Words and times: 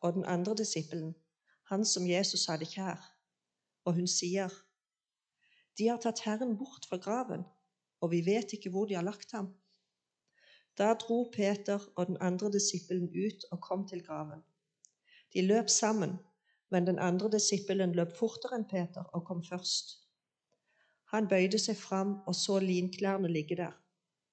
og 0.00 0.14
den 0.14 0.24
andre 0.24 0.54
disippelen, 0.56 1.14
han 1.70 1.84
som 1.84 2.06
Jesus 2.06 2.46
hadde 2.46 2.66
kjær, 2.66 3.00
og 3.84 3.94
hun 3.94 4.08
sier, 4.08 4.52
De 5.78 5.88
har 5.88 6.00
tatt 6.02 6.20
Herren 6.26 6.56
bort 6.58 6.86
fra 6.88 6.96
graven, 6.96 7.44
og 8.00 8.10
vi 8.10 8.20
vet 8.26 8.52
ikke 8.52 8.70
hvor 8.70 8.86
de 8.86 8.96
har 8.98 9.06
lagt 9.06 9.32
ham. 9.32 9.54
Da 10.78 10.92
dro 10.94 11.30
Peter 11.32 11.80
og 11.96 12.06
den 12.06 12.16
andre 12.20 12.50
disippelen 12.52 13.08
ut 13.08 13.44
og 13.52 13.60
kom 13.60 13.86
til 13.88 14.02
graven. 14.04 14.42
De 15.34 15.42
løp 15.42 15.68
sammen, 15.68 16.18
men 16.70 16.86
den 16.86 16.98
andre 16.98 17.30
disippelen 17.30 17.92
løp 17.94 18.16
fortere 18.18 18.58
enn 18.58 18.68
Peter 18.70 19.04
og 19.14 19.26
kom 19.26 19.42
først. 19.44 19.96
Han 21.12 21.28
bøyde 21.28 21.58
seg 21.58 21.76
fram 21.76 22.20
og 22.26 22.34
så 22.38 22.60
linklærne 22.62 23.28
ligge 23.28 23.56
der, 23.58 23.74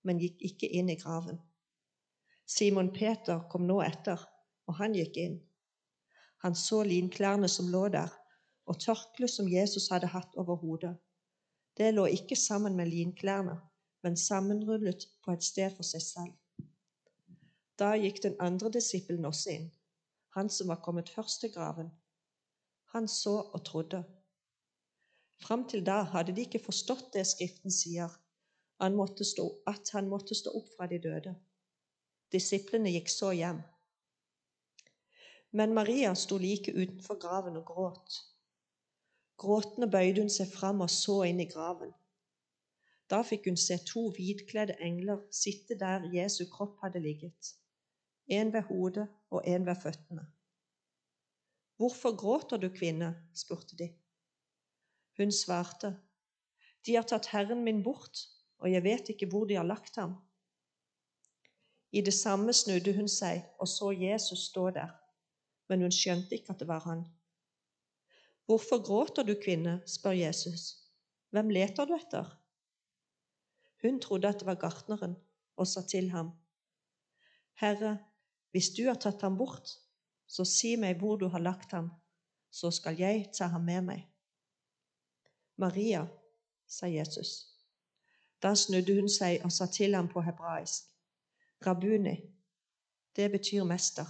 men 0.04 0.22
gikk 0.22 0.42
ikke 0.52 0.70
inn 0.70 0.90
i 0.94 0.98
graven. 1.02 1.40
Simon 2.46 2.94
Peter 2.94 3.42
kom 3.52 3.66
nå 3.68 3.82
etter, 3.82 4.22
og 4.68 4.78
han 4.80 4.94
gikk 4.96 5.18
inn. 5.20 5.40
Han 6.48 6.56
så 6.56 6.84
linklærne 6.84 7.48
som 7.52 7.68
lå 7.68 7.88
der, 7.92 8.12
og 8.72 8.78
tørkleet 8.80 9.34
som 9.34 9.50
Jesus 9.52 9.90
hadde 9.92 10.08
hatt 10.08 10.38
over 10.40 10.56
hodet. 10.56 10.94
Det 11.76 11.90
lå 11.92 12.06
ikke 12.06 12.38
sammen 12.40 12.78
med 12.78 12.88
linklærne, 12.88 13.58
men 14.04 14.16
sammenrullet 14.18 15.10
på 15.26 15.36
et 15.36 15.44
sted 15.44 15.76
for 15.76 15.84
seg 15.84 16.06
selv. 16.06 16.70
Da 17.76 17.92
gikk 18.00 18.24
den 18.24 18.40
andre 18.40 18.72
disippelen 18.78 19.28
også 19.28 19.58
inn, 19.58 19.68
han 20.40 20.48
som 20.48 20.72
var 20.72 20.80
kommet 20.88 21.12
først 21.12 21.44
til 21.44 21.52
graven. 21.52 21.92
Han 22.96 23.12
så 23.12 23.36
og 23.42 23.66
trodde. 23.68 24.04
Fram 25.44 25.68
til 25.68 25.84
da 25.84 26.00
hadde 26.16 26.32
de 26.32 26.48
ikke 26.48 26.64
forstått 26.64 27.12
det 27.20 27.28
Skriften 27.28 27.76
sier, 27.76 28.08
han 28.80 28.96
stå, 29.20 29.52
at 29.68 29.92
han 29.92 30.08
måtte 30.08 30.36
stå 30.36 30.56
opp 30.56 30.72
fra 30.78 30.88
de 30.88 31.04
døde. 31.10 31.36
Disiplene 32.32 32.96
gikk 32.96 33.12
så 33.12 33.36
hjem. 33.36 33.60
Men 35.52 35.74
Maria 35.74 36.14
sto 36.16 36.38
like 36.38 36.74
utenfor 36.74 37.20
graven 37.20 37.58
og 37.58 37.66
gråt. 37.66 38.18
Gråtende 39.38 39.88
bøyde 39.92 40.22
hun 40.22 40.34
seg 40.34 40.50
fram 40.52 40.82
og 40.82 40.90
så 40.90 41.22
inn 41.30 41.40
i 41.40 41.48
graven. 41.50 41.94
Da 43.08 43.22
fikk 43.24 43.48
hun 43.48 43.60
se 43.60 43.78
to 43.88 44.10
hvitkledde 44.16 44.76
engler 44.84 45.22
sitte 45.32 45.78
der 45.80 46.10
Jesu 46.12 46.44
kropp 46.52 46.82
hadde 46.84 47.00
ligget, 47.00 47.54
en 48.28 48.52
ved 48.54 48.68
hodet 48.68 49.08
og 49.32 49.48
en 49.48 49.66
ved 49.66 49.80
føttene. 49.84 50.26
Hvorfor 51.78 52.16
gråter 52.18 52.58
du, 52.58 52.70
kvinne? 52.70 53.14
spurte 53.34 53.78
de. 53.78 53.92
Hun 55.18 55.32
svarte, 55.32 55.96
De 56.86 56.96
har 56.96 57.04
tatt 57.04 57.28
Herren 57.32 57.64
min 57.64 57.84
bort, 57.84 58.20
og 58.60 58.72
jeg 58.72 58.84
vet 58.84 59.10
ikke 59.10 59.28
hvor 59.30 59.46
de 59.46 59.56
har 59.56 59.68
lagt 59.68 59.96
ham. 59.96 60.16
I 61.92 62.02
det 62.02 62.14
samme 62.14 62.54
snudde 62.54 62.94
hun 62.96 63.08
seg 63.08 63.44
og 63.60 63.68
så 63.68 63.92
Jesus 63.92 64.48
stå 64.50 64.70
der, 64.76 64.92
men 65.68 65.82
hun 65.82 65.94
skjønte 65.94 66.36
ikke 66.36 66.54
at 66.54 66.60
det 66.60 66.68
var 66.68 66.84
han. 66.88 67.06
Hvorfor 68.48 68.80
gråter 68.84 69.24
du, 69.28 69.36
kvinne? 69.44 69.82
spør 69.86 70.16
Jesus. 70.16 70.78
Hvem 71.36 71.50
leter 71.50 71.86
du 71.86 71.96
etter? 71.96 72.30
Hun 73.82 74.00
trodde 74.02 74.28
at 74.28 74.40
det 74.40 74.48
var 74.48 74.56
gartneren, 74.62 75.18
og 75.58 75.68
sa 75.68 75.82
til 75.82 76.10
ham, 76.10 76.32
Herre, 77.60 77.98
hvis 78.52 78.70
du 78.78 78.86
har 78.88 78.96
tatt 79.02 79.22
ham 79.22 79.38
bort, 79.38 79.70
så 80.28 80.46
si 80.46 80.76
meg 80.78 81.00
hvor 81.02 81.18
du 81.18 81.28
har 81.34 81.42
lagt 81.42 81.72
ham, 81.72 81.90
så 82.52 82.72
skal 82.72 82.98
jeg 83.00 83.28
ta 83.34 83.50
ham 83.52 83.66
med 83.66 83.82
meg. 83.90 84.04
Maria, 85.58 86.06
sa 86.68 86.88
Jesus. 86.88 87.58
Da 88.42 88.54
snudde 88.56 88.96
hun 89.00 89.10
seg 89.10 89.42
og 89.44 89.52
sa 89.52 89.66
til 89.66 89.96
ham 89.96 90.08
på 90.12 90.22
hebraisk, 90.22 90.86
Rabuni, 91.66 92.16
det 93.16 93.32
betyr 93.32 93.64
mester. 93.66 94.06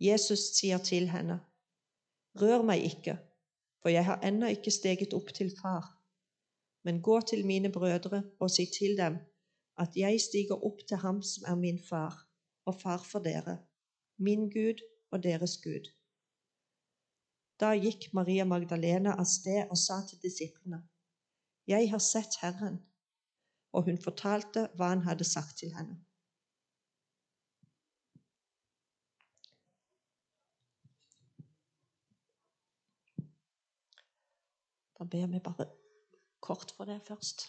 Jesus 0.00 0.50
sier 0.58 0.78
til 0.78 1.08
henne, 1.10 1.40
Rør 2.34 2.64
meg 2.66 2.82
ikke, 2.82 3.18
for 3.82 3.94
jeg 3.94 4.04
har 4.04 4.22
ennå 4.26 4.48
ikke 4.50 4.72
steget 4.74 5.14
opp 5.14 5.28
til 5.34 5.52
far 5.60 5.94
men 6.84 7.02
gå 7.02 7.20
til 7.20 7.46
mine 7.46 7.72
brødre 7.72 8.22
og 8.40 8.50
si 8.50 8.66
til 8.78 8.96
dem 8.96 9.16
at 9.78 9.96
jeg 9.96 10.20
stiger 10.20 10.64
opp 10.68 10.84
til 10.88 10.96
ham 10.96 11.22
som 11.22 11.44
er 11.48 11.54
min 11.54 11.78
far 11.88 12.26
og 12.64 12.80
far 12.80 13.02
for 13.10 13.18
dere, 13.18 13.58
min 14.18 14.50
Gud 14.50 14.80
og 15.10 15.22
deres 15.22 15.56
Gud. 15.64 15.88
Da 17.60 17.72
gikk 17.74 18.06
Maria 18.14 18.44
Magdalena 18.44 19.16
av 19.18 19.26
sted 19.28 19.70
og 19.70 19.78
sa 19.78 20.00
til 20.08 20.20
disiplene, 20.22 20.82
Jeg 21.66 21.90
har 21.90 21.98
sett 21.98 22.36
Herren, 22.40 22.78
og 23.72 23.84
hun 23.84 23.98
fortalte 23.98 24.68
hva 24.76 24.88
han 24.92 25.02
hadde 25.08 25.24
sagt 25.24 25.58
til 25.58 25.72
henne. 25.72 26.03
Da 34.98 35.04
ber 35.04 35.26
vi 35.26 35.40
bare 35.40 35.66
kort 36.40 36.70
for 36.76 36.84
det 36.84 37.00
først. 37.02 37.48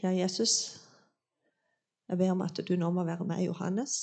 Kjære 0.00 0.16
Jesus, 0.16 0.52
jeg 2.08 2.18
ber 2.18 2.30
om 2.30 2.40
at 2.40 2.60
du 2.68 2.76
nå 2.76 2.90
må 2.90 3.04
være 3.04 3.24
med 3.24 3.44
Johannes. 3.44 3.96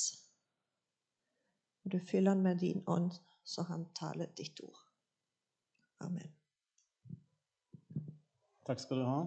Og 1.86 1.92
du 1.92 2.00
fyller 2.00 2.36
han 2.36 2.44
med 2.44 2.59
din 2.59 2.84
ånd, 2.88 3.12
så 3.44 3.64
han 3.64 3.88
taler 3.96 4.30
ditt 4.38 4.59
ord. 4.64 4.80
Amen. 6.00 6.34
Takk 8.68 8.80
skal 8.84 9.02
du 9.02 9.06
ha. 9.08 9.19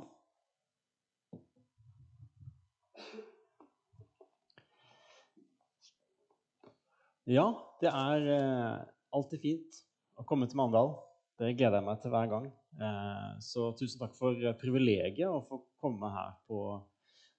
Ja, 7.26 7.46
det 7.80 7.88
er 7.88 8.26
eh, 8.36 8.88
alltid 9.12 9.38
fint 9.38 9.84
å 10.20 10.26
komme 10.28 10.48
til 10.48 10.60
Mandal. 10.60 10.94
Det 11.40 11.54
gleder 11.56 11.80
jeg 11.80 11.86
meg 11.86 12.00
til 12.02 12.12
hver 12.12 12.28
gang. 12.30 12.46
Eh, 12.76 13.32
så 13.44 13.70
tusen 13.78 14.02
takk 14.02 14.14
for 14.18 14.36
privilegiet 14.60 15.28
å 15.28 15.40
få 15.48 15.62
komme 15.80 16.12
her 16.12 16.34
på 16.48 16.60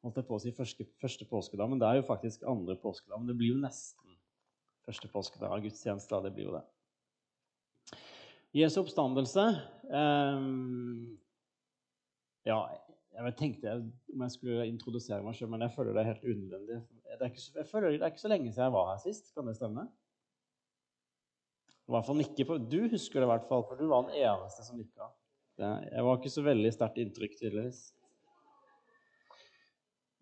holdt 0.02 0.18
jeg 0.18 0.28
på 0.28 0.38
å 0.38 0.42
si 0.42 0.54
første, 0.56 0.86
første 1.02 1.28
påskedag. 1.30 1.70
Men 1.70 1.82
det 1.82 1.90
er 1.90 2.00
jo 2.00 2.08
faktisk 2.10 2.46
andre 2.50 2.78
påskedag. 2.82 3.20
Men 3.20 3.30
det 3.30 3.38
blir 3.38 3.54
jo 3.54 3.62
nesten 3.62 4.18
første 4.88 5.10
påskedag 5.14 5.54
av 5.54 5.62
gudstjeneste. 5.64 6.22
Det 6.26 6.34
blir 6.36 6.50
jo 6.50 6.56
det. 6.58 6.64
Jesu 8.58 8.82
oppstandelse 8.82 9.44
eh, 9.88 10.48
Ja, 12.50 12.58
jeg 13.12 13.36
tenkte 13.40 13.78
om 13.78 14.26
jeg 14.26 14.34
skulle 14.34 14.68
introdusere 14.68 15.24
meg 15.24 15.38
sjøl, 15.38 15.52
men 15.54 15.64
jeg 15.64 15.76
føler 15.76 15.96
det 15.96 16.02
er 16.02 16.10
helt 16.10 16.26
unødvendig. 16.26 16.82
jeg 17.22 17.70
føler 17.70 17.94
det 17.94 18.02
er 18.02 18.12
ikke 18.12 18.26
så 18.26 18.32
lenge 18.32 18.50
siden 18.50 18.66
jeg 18.66 18.76
var 18.76 18.90
her 18.90 19.04
sist. 19.06 19.32
Kan 19.36 19.48
det 19.48 19.56
stemme? 19.60 19.86
I 21.92 21.94
hvert 21.98 22.08
fall 22.08 22.22
nikke 22.22 22.44
på. 22.48 22.56
Du 22.72 22.86
husker 22.88 23.20
det 23.20 23.26
i 23.28 23.30
hvert 23.34 23.48
fall, 23.50 23.66
for 23.68 23.76
du 23.76 23.90
var 23.92 24.06
den 24.08 24.22
eneste 24.24 24.64
som 24.64 24.78
nikka. 24.80 25.10
Jeg 25.60 26.04
var 26.08 26.16
ikke 26.16 26.30
så 26.32 26.44
veldig 26.46 26.70
sterkt 26.72 27.00
inntrykk, 27.04 27.34
tydeligvis. 27.36 27.82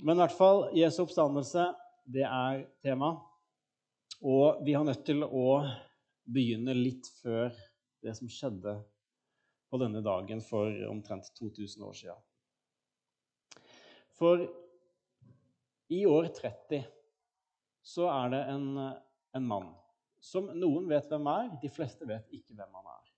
Men 0.02 0.18
i 0.18 0.24
hvert 0.24 0.34
fall, 0.34 0.64
Jesu 0.74 1.04
oppstandelse, 1.04 1.68
det 2.10 2.24
er 2.26 2.64
tema. 2.82 3.12
Og 4.26 4.64
vi 4.66 4.74
har 4.74 4.88
nødt 4.88 5.04
til 5.06 5.22
å 5.22 5.60
begynne 6.26 6.74
litt 6.74 7.06
før 7.20 7.54
det 8.02 8.16
som 8.18 8.32
skjedde 8.34 8.74
på 9.70 9.80
denne 9.84 10.02
dagen 10.02 10.42
for 10.42 10.74
omtrent 10.90 11.30
2000 11.38 11.86
år 11.86 12.00
siden. 12.00 12.24
For 14.18 14.42
i 15.94 16.02
år 16.10 16.32
30 16.34 16.82
så 17.94 18.10
er 18.10 18.34
det 18.34 18.42
en, 18.56 18.66
en 19.38 19.48
mann 19.54 19.70
som 20.20 20.50
noen 20.52 20.88
vet 20.90 21.08
hvem 21.10 21.28
er, 21.32 21.50
de 21.62 21.72
fleste 21.72 22.08
vet 22.08 22.28
ikke 22.36 22.56
hvem 22.58 22.80
han 22.80 22.92
er. 22.92 23.12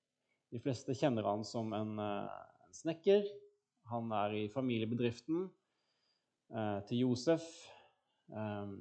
De 0.51 0.59
fleste 0.61 0.95
kjenner 0.97 1.25
han 1.25 1.43
som 1.47 1.71
en, 1.73 1.97
eh, 1.99 2.39
en 2.67 2.75
snekker. 2.75 3.25
Han 3.91 4.11
er 4.15 4.35
i 4.37 4.47
familiebedriften 4.51 5.45
eh, 6.53 6.79
til 6.87 7.05
Josef. 7.05 7.47
Eh, 8.31 8.73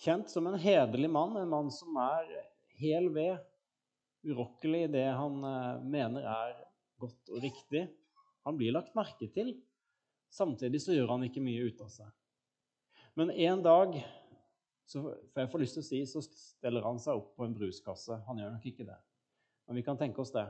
kjent 0.00 0.32
som 0.32 0.48
en 0.48 0.58
hederlig 0.58 1.10
mann, 1.12 1.36
en 1.36 1.52
mann 1.52 1.70
som 1.74 1.96
er 2.00 2.28
hel 2.80 3.10
ved, 3.12 3.38
urokkelig 4.26 4.86
i 4.86 4.92
det 4.92 5.08
han 5.16 5.44
eh, 5.44 5.82
mener 5.84 6.26
er 6.26 6.54
godt 7.00 7.32
og 7.32 7.44
riktig. 7.44 7.86
Han 8.48 8.56
blir 8.56 8.74
lagt 8.74 8.96
merke 8.96 9.28
til. 9.32 9.54
Samtidig 10.32 10.80
så 10.82 10.94
gjør 10.96 11.14
han 11.14 11.26
ikke 11.26 11.42
mye 11.44 11.68
ut 11.68 11.80
av 11.84 11.92
seg. 11.92 12.10
Men 13.18 13.32
en 13.34 13.62
dag 13.64 13.96
så 14.90 15.04
for 15.04 15.42
jeg 15.42 15.50
får 15.52 15.62
lyst 15.62 15.76
til 15.78 15.84
å 15.84 15.86
si, 15.86 16.00
så 16.08 16.22
steller 16.24 16.82
han 16.82 16.98
seg 16.98 17.20
opp 17.20 17.34
på 17.38 17.46
en 17.46 17.54
bruskasse. 17.54 18.16
Han 18.26 18.40
gjør 18.42 18.56
nok 18.56 18.64
ikke 18.66 18.88
det. 18.88 18.96
Men 19.68 19.78
vi 19.78 19.84
kan 19.86 19.98
tenke 20.00 20.22
oss 20.22 20.32
det. 20.34 20.48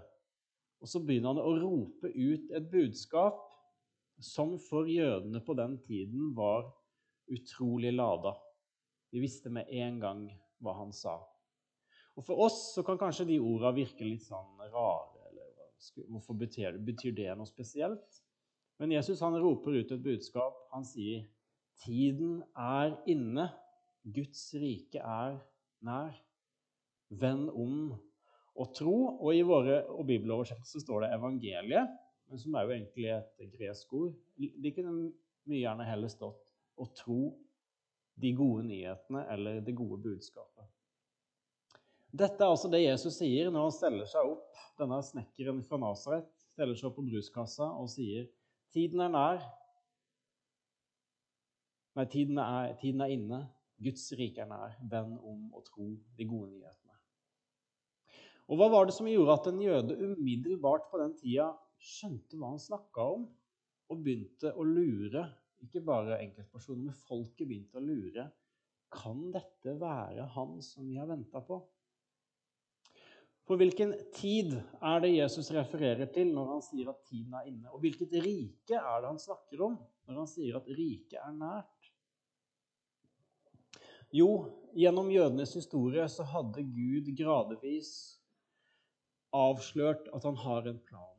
Og 0.80 0.88
så 0.88 1.02
begynner 1.04 1.34
han 1.34 1.42
å 1.42 1.58
rope 1.60 2.08
ut 2.08 2.54
et 2.56 2.70
budskap 2.72 3.42
som 4.20 4.54
for 4.60 4.88
jødene 4.88 5.42
på 5.44 5.56
den 5.58 5.76
tiden 5.84 6.32
var 6.36 6.70
utrolig 7.28 7.92
lada. 7.92 8.32
De 9.12 9.20
visste 9.20 9.52
med 9.52 9.68
en 9.68 10.00
gang 10.00 10.24
hva 10.64 10.76
han 10.78 10.92
sa. 10.96 11.18
Og 12.16 12.24
For 12.24 12.40
oss 12.46 12.58
så 12.74 12.84
kan 12.84 12.98
kanskje 13.00 13.28
de 13.28 13.40
orda 13.44 13.74
virke 13.76 14.04
litt 14.04 14.24
sånn 14.24 14.56
rare. 14.72 15.28
eller 15.28 16.08
Hvorfor 16.08 16.36
betyr 16.36 16.80
betyr 16.84 17.12
det 17.16 17.30
noe 17.36 17.48
spesielt? 17.48 18.22
Men 18.80 18.92
Jesus 18.96 19.20
han 19.20 19.36
roper 19.36 19.76
ut 19.76 19.92
et 19.92 20.02
budskap. 20.04 20.56
Han 20.72 20.84
sier, 20.84 21.26
Tiden 21.80 22.42
er 22.56 22.96
inne. 23.08 23.50
Guds 24.04 24.42
rike 24.56 25.00
er 25.02 25.36
nær. 25.84 26.14
Vend 27.10 27.50
om 27.50 27.90
og 28.54 28.72
tro. 28.76 28.96
Og 29.18 29.34
i 29.36 29.44
våre 29.46 29.82
og 29.90 30.06
bibeloversettelser 30.08 30.84
står 30.84 31.04
det 31.04 31.12
evangeliet, 31.18 31.98
men 32.30 32.40
som 32.40 32.54
er 32.54 32.66
jo 32.66 32.74
egentlig 32.76 33.08
et 33.10 33.54
gresk 33.58 33.92
ord. 33.98 34.16
Det 34.36 34.74
kunne 34.76 35.10
mye 35.50 35.62
gjerne 35.62 35.88
heller 35.88 36.12
stått 36.12 36.52
å 36.80 36.86
tro 36.96 37.22
de 38.20 38.32
gode 38.36 38.66
nyhetene 38.68 39.24
eller 39.32 39.62
det 39.64 39.74
gode 39.76 39.98
budskapet. 40.04 40.66
Dette 42.10 42.42
er 42.42 42.50
altså 42.50 42.68
det 42.70 42.82
Jesus 42.82 43.20
sier 43.20 43.52
når 43.52 43.68
han 43.68 43.74
steller 43.74 44.08
seg 44.10 44.32
opp, 44.32 44.48
denne 44.80 44.98
snekkeren 45.04 45.60
fra 45.66 45.78
Nasaret, 45.78 46.26
steller 46.54 46.78
seg 46.78 46.88
opp 46.90 46.98
på 46.98 47.06
bruskassa 47.06 47.68
og 47.78 47.86
sier 47.92 48.26
tiden 48.74 49.02
er 49.04 49.12
nær. 49.14 49.44
Nei, 51.98 52.06
tiden 52.10 52.38
er, 52.42 52.74
tiden 52.80 53.02
er 53.04 53.14
inne. 53.14 53.40
Guds 53.80 54.10
rike 54.18 54.44
er 54.44 54.50
nær. 54.50 54.76
Vend 54.92 55.16
om 55.18 55.48
og 55.56 55.64
tro 55.66 55.88
de 56.18 56.26
gode 56.28 56.50
nyhetene. 56.52 56.96
Og 58.50 58.58
Hva 58.58 58.66
var 58.72 58.86
det 58.88 58.96
som 58.96 59.06
gjorde 59.06 59.36
at 59.38 59.48
en 59.50 59.60
jøde 59.62 59.96
umiddelbart 60.02 60.88
på 60.90 60.98
den 60.98 61.12
tida 61.18 61.52
skjønte 61.80 62.36
hva 62.36 62.50
han 62.50 62.62
snakka 62.62 63.04
om, 63.14 63.28
og 63.90 64.02
begynte 64.04 64.52
å 64.54 64.66
lure? 64.66 65.24
Ikke 65.64 65.82
bare 65.84 66.18
enkeltpersoner, 66.24 66.88
men 66.88 67.02
folket 67.06 67.46
begynte 67.46 67.78
å 67.78 67.84
lure. 67.84 68.26
Kan 68.90 69.28
dette 69.34 69.76
være 69.78 70.26
han 70.34 70.58
som 70.66 70.88
vi 70.88 70.98
har 70.98 71.08
venta 71.10 71.42
på? 71.46 71.60
For 73.46 73.58
hvilken 73.58 73.96
tid 74.14 74.52
er 74.54 75.00
det 75.02 75.08
Jesus 75.16 75.48
refererer 75.54 76.10
til 76.14 76.28
når 76.34 76.52
han 76.52 76.60
sier 76.62 76.90
at 76.92 77.00
tiden 77.08 77.34
er 77.34 77.48
inne? 77.50 77.70
Og 77.74 77.82
hvilket 77.82 78.12
rike 78.22 78.78
er 78.78 79.00
det 79.02 79.08
han 79.10 79.18
snakker 79.18 79.64
om 79.66 79.78
når 80.06 80.20
han 80.22 80.30
sier 80.30 80.58
at 80.60 80.68
riket 80.70 81.18
er 81.18 81.34
nært? 81.34 81.79
Jo, 84.14 84.30
gjennom 84.74 85.10
jødenes 85.12 85.54
historie 85.54 86.06
så 86.10 86.26
hadde 86.26 86.64
Gud 86.66 87.12
gradvis 87.18 87.92
avslørt 89.36 90.08
at 90.14 90.26
han 90.26 90.38
har 90.42 90.66
en 90.66 90.80
plan. 90.88 91.16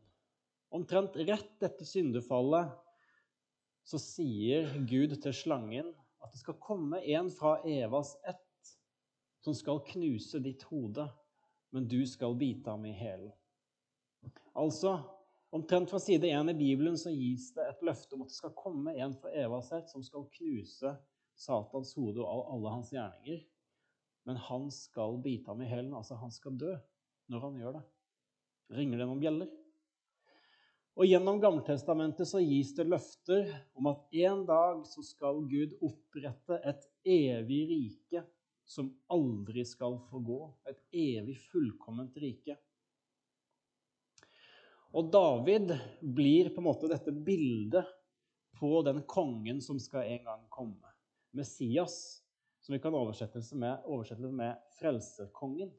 Omtrent 0.75 1.15
rett 1.27 1.63
etter 1.63 1.87
syndefallet 1.87 2.71
så 3.87 3.99
sier 3.99 4.67
Gud 4.87 5.15
til 5.23 5.35
slangen 5.35 5.93
at 6.21 6.33
det 6.33 6.43
skal 6.43 6.59
komme 6.63 6.99
en 7.15 7.31
fra 7.33 7.57
Evas 7.67 8.13
ett 8.27 8.75
som 9.41 9.55
skal 9.57 9.81
knuse 9.87 10.39
ditt 10.43 10.67
hode 10.69 11.07
men 11.71 11.87
du 11.87 12.07
skal 12.07 12.35
bite 12.35 12.69
ham 12.69 12.85
i 12.85 12.91
hælen. 12.91 13.31
Altså, 14.53 14.97
omtrent 15.51 15.89
fra 15.89 15.99
side 15.99 16.27
1 16.27 16.51
i 16.51 16.57
Bibelen 16.57 16.97
så 16.99 17.13
gis 17.15 17.51
det 17.55 17.63
et 17.69 17.85
løfte 17.87 18.15
om 18.15 18.25
at 18.25 18.31
det 18.31 18.37
skal 18.37 18.55
komme 18.59 18.93
en 18.99 19.15
fra 19.15 19.31
Evas 19.39 19.71
ett 19.71 19.89
som 19.89 20.03
skal 20.03 20.27
knuse 20.35 20.91
Satans 21.41 21.95
hode 21.97 22.21
og 22.23 22.51
alle 22.53 22.75
hans 22.75 22.91
gjerninger. 22.93 23.41
Men 24.29 24.37
han 24.37 24.69
skal 24.73 25.17
bite 25.23 25.49
ham 25.49 25.63
i 25.65 25.69
hælen, 25.69 25.93
altså 25.97 26.19
han 26.21 26.33
skal 26.33 26.57
dø 26.61 26.75
når 27.31 27.47
han 27.47 27.57
gjør 27.61 27.79
det. 27.79 27.83
Ringer 28.77 29.01
det 29.01 29.07
noen 29.09 29.23
bjeller? 29.23 29.49
Og 30.99 31.07
Gjennom 31.07 31.39
Gammeltestamentet 31.41 32.27
så 32.27 32.41
gis 32.43 32.73
det 32.75 32.85
løfter 32.91 33.47
om 33.79 33.87
at 33.89 34.17
en 34.25 34.43
dag 34.47 34.83
så 34.85 35.03
skal 35.07 35.39
Gud 35.49 35.77
opprette 35.87 36.59
et 36.67 36.83
evig 37.07 37.61
rike 37.71 38.25
som 38.67 38.91
aldri 39.11 39.63
skal 39.67 39.97
forgå. 40.11 40.41
Et 40.67 40.83
evig 41.15 41.37
fullkomment 41.47 42.15
rike. 42.21 42.57
Og 44.91 45.07
David 45.11 45.71
blir 46.03 46.51
på 46.51 46.59
en 46.59 46.67
måte 46.67 46.91
dette 46.91 47.15
bildet 47.15 47.87
på 48.59 48.81
den 48.85 49.01
kongen 49.07 49.63
som 49.63 49.79
skal 49.79 50.05
en 50.05 50.25
gang 50.27 50.47
komme. 50.51 50.90
Messias, 51.37 52.23
som 52.61 52.73
vi 52.73 52.79
kan 52.79 52.95
oversette 52.95 53.41
med, 53.55 53.85
oversette 53.85 54.31
med 54.31 54.59
frelserkongen. 54.79 55.71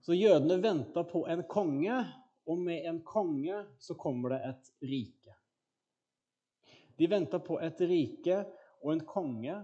Så 0.00 0.14
jødene 0.14 0.60
venta 0.62 1.02
på 1.04 1.24
en 1.26 1.42
konge, 1.50 2.04
og 2.46 2.60
med 2.62 2.84
en 2.86 3.00
konge 3.02 3.64
så 3.82 3.96
kommer 3.98 4.36
det 4.36 4.42
et 4.52 4.68
rike. 4.86 5.32
De 6.96 7.08
venta 7.10 7.40
på 7.42 7.58
et 7.60 7.80
rike 7.90 8.36
og 8.84 8.92
en 8.92 9.02
konge 9.08 9.56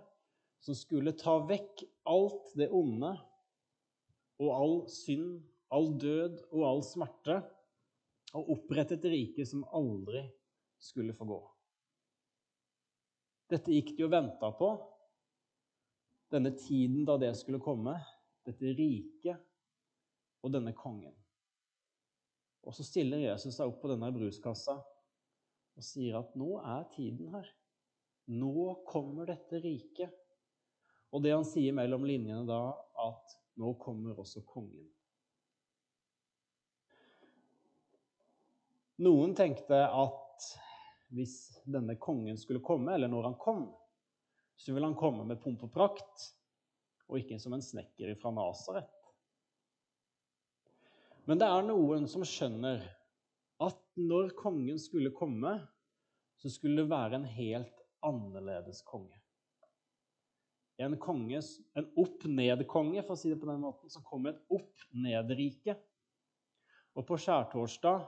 som 0.63 0.77
skulle 0.77 1.15
ta 1.19 1.37
vekk 1.47 1.85
alt 2.11 2.53
det 2.59 2.69
onde 2.75 3.13
og 4.43 4.51
all 4.51 4.77
synd, 4.91 5.41
all 5.71 5.93
død 5.99 6.43
og 6.51 6.67
all 6.67 6.83
smerte, 6.85 7.39
og 8.33 8.51
opprette 8.57 8.97
et 8.97 9.09
rike 9.13 9.47
som 9.47 9.65
aldri 9.77 10.25
skulle 10.83 11.15
få 11.15 11.29
gå. 11.29 11.41
Dette 13.53 13.75
gikk 13.75 13.93
de 13.99 14.07
og 14.07 14.13
venta 14.15 14.49
på, 14.57 14.69
denne 16.33 16.55
tiden 16.57 17.05
da 17.05 17.19
det 17.21 17.35
skulle 17.37 17.61
komme, 17.61 17.99
dette 18.47 18.73
riket 18.79 19.37
og 20.43 20.55
denne 20.55 20.73
kongen. 20.77 21.13
Og 22.63 22.75
så 22.77 22.87
stiller 22.87 23.21
Jesus 23.21 23.59
seg 23.59 23.69
opp 23.69 23.83
på 23.83 23.91
denne 23.91 24.09
bruskassa 24.15 24.79
og 25.73 25.85
sier 25.85 26.19
at 26.21 26.33
nå 26.39 26.55
er 26.61 26.87
tiden 26.95 27.33
her. 27.35 27.47
Nå 28.33 28.85
kommer 28.89 29.29
dette 29.29 29.61
riket. 29.61 30.13
Og 31.13 31.25
det 31.25 31.35
han 31.35 31.45
sier 31.45 31.75
mellom 31.77 32.07
linjene 32.09 32.47
da, 32.49 32.73
at 33.05 33.37
nå 33.61 33.75
kommer 33.81 34.17
også 34.23 34.45
kongen. 34.49 34.87
Noen 39.03 39.35
tenkte 39.37 39.81
at 39.83 40.47
hvis 41.13 41.37
denne 41.69 41.97
kongen 42.01 42.39
skulle 42.41 42.63
komme, 42.65 42.95
eller 42.95 43.11
når 43.13 43.31
han 43.31 43.39
kom, 43.41 43.67
så 44.57 44.73
ville 44.73 44.89
han 44.89 44.99
komme 44.99 45.27
med 45.29 45.41
pomp 45.43 45.65
og 45.67 45.73
prakt, 45.75 46.27
og 47.09 47.21
ikke 47.21 47.39
som 47.43 47.57
en 47.57 47.65
snekker 47.65 48.15
fra 48.21 48.33
Nasaret. 48.35 48.89
Men 51.29 51.39
det 51.39 51.47
er 51.47 51.67
noen 51.69 52.09
som 52.11 52.25
skjønner 52.27 52.83
at 53.63 53.83
når 54.01 54.33
kongen 54.39 54.81
skulle 54.83 55.15
komme, 55.15 55.59
så 56.41 56.51
skulle 56.51 56.83
det 56.83 56.91
være 56.91 57.21
en 57.21 57.29
helt 57.29 57.85
annerledes 58.03 58.83
konge 58.89 59.23
en 60.83 60.99
konge, 60.99 61.41
en 61.75 61.89
opp-ned-konge, 61.99 63.03
for 63.05 63.15
å 63.15 63.21
si 63.21 63.31
det 63.33 63.39
på 63.41 63.49
den 63.49 63.63
måten, 63.63 63.91
som 63.93 64.05
kom 64.07 64.25
med 64.27 64.37
et 64.37 64.57
opp-ned-rike. 64.57 65.77
Og 66.97 67.07
på 67.09 67.19
skjærtorsdag 67.21 68.07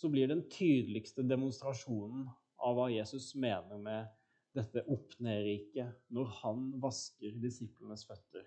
så 0.00 0.08
blir 0.08 0.30
den 0.30 0.46
tydeligste 0.48 1.24
demonstrasjonen 1.28 2.24
av 2.60 2.76
hva 2.76 2.86
Jesus 2.92 3.34
mener 3.36 3.80
med 3.80 4.08
dette 4.56 4.82
opp-ned-riket, 4.90 5.92
når 6.16 6.32
han 6.40 6.70
vasker 6.82 7.36
disiplenes 7.42 8.06
føtter. 8.08 8.46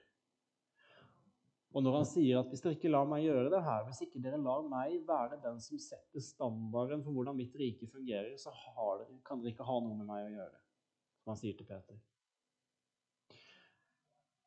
Og 1.73 1.81
når 1.81 1.95
han 1.99 2.05
sier 2.05 2.37
at 2.37 2.49
hvis 2.51 2.61
dere 2.61 2.75
ikke 2.77 2.91
lar 2.91 3.07
meg 3.09 3.23
gjøre 3.25 3.49
det 3.53 3.61
her, 3.65 3.85
hvis 3.87 4.03
ikke 4.05 4.21
dere 4.21 4.41
lar 4.41 4.65
meg 4.69 4.99
være 5.07 5.39
den 5.41 5.61
som 5.63 5.79
setter 5.81 6.21
standarden 6.21 7.01
for 7.05 7.15
hvordan 7.15 7.37
mitt 7.37 7.55
rike 7.57 7.89
fungerer, 7.89 8.35
så 8.37 8.53
dere, 8.53 9.07
kan 9.25 9.41
dere 9.41 9.53
ikke 9.55 9.65
ha 9.65 9.77
noe 9.81 9.97
med 9.97 10.09
meg 10.09 10.27
å 10.27 10.35
gjøre. 10.35 10.59
Som 11.23 11.33
han 11.33 11.39
sier 11.39 11.57
til 11.57 11.69
Peter. 11.69 11.97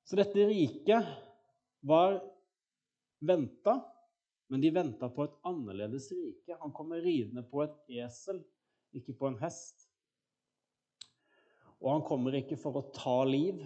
Så 0.06 0.18
dette 0.18 0.46
riket 0.46 1.10
var 1.86 2.20
venta, 3.26 3.80
men 4.48 4.62
de 4.62 4.70
venta 4.74 5.08
på 5.10 5.24
et 5.26 5.38
annerledes 5.48 6.10
rike. 6.14 6.56
Han 6.60 6.72
kommer 6.74 7.02
ridende 7.02 7.42
på 7.50 7.64
et 7.64 7.96
esel, 8.04 8.42
ikke 8.94 9.16
på 9.18 9.30
en 9.30 9.38
hest. 9.40 9.88
Og 11.82 11.90
han 11.92 12.04
kommer 12.06 12.36
ikke 12.38 12.58
for 12.60 12.78
å 12.78 12.86
ta 12.94 13.18
liv 13.28 13.60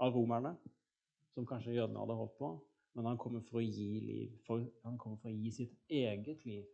av 0.00 0.12
romerne, 0.14 0.56
som 1.34 1.46
kanskje 1.48 1.76
jødene 1.76 2.02
hadde 2.02 2.18
holdt 2.18 2.36
på, 2.40 2.50
men 2.98 3.06
han 3.06 3.20
kommer 3.20 3.44
for 3.46 3.60
å 3.60 3.64
gi 3.64 4.00
liv. 4.02 4.34
For, 4.46 4.64
han 4.84 4.98
kommer 4.98 5.20
for 5.22 5.30
å 5.30 5.36
gi 5.36 5.52
sitt 5.54 5.76
eget 5.86 6.44
liv. 6.48 6.66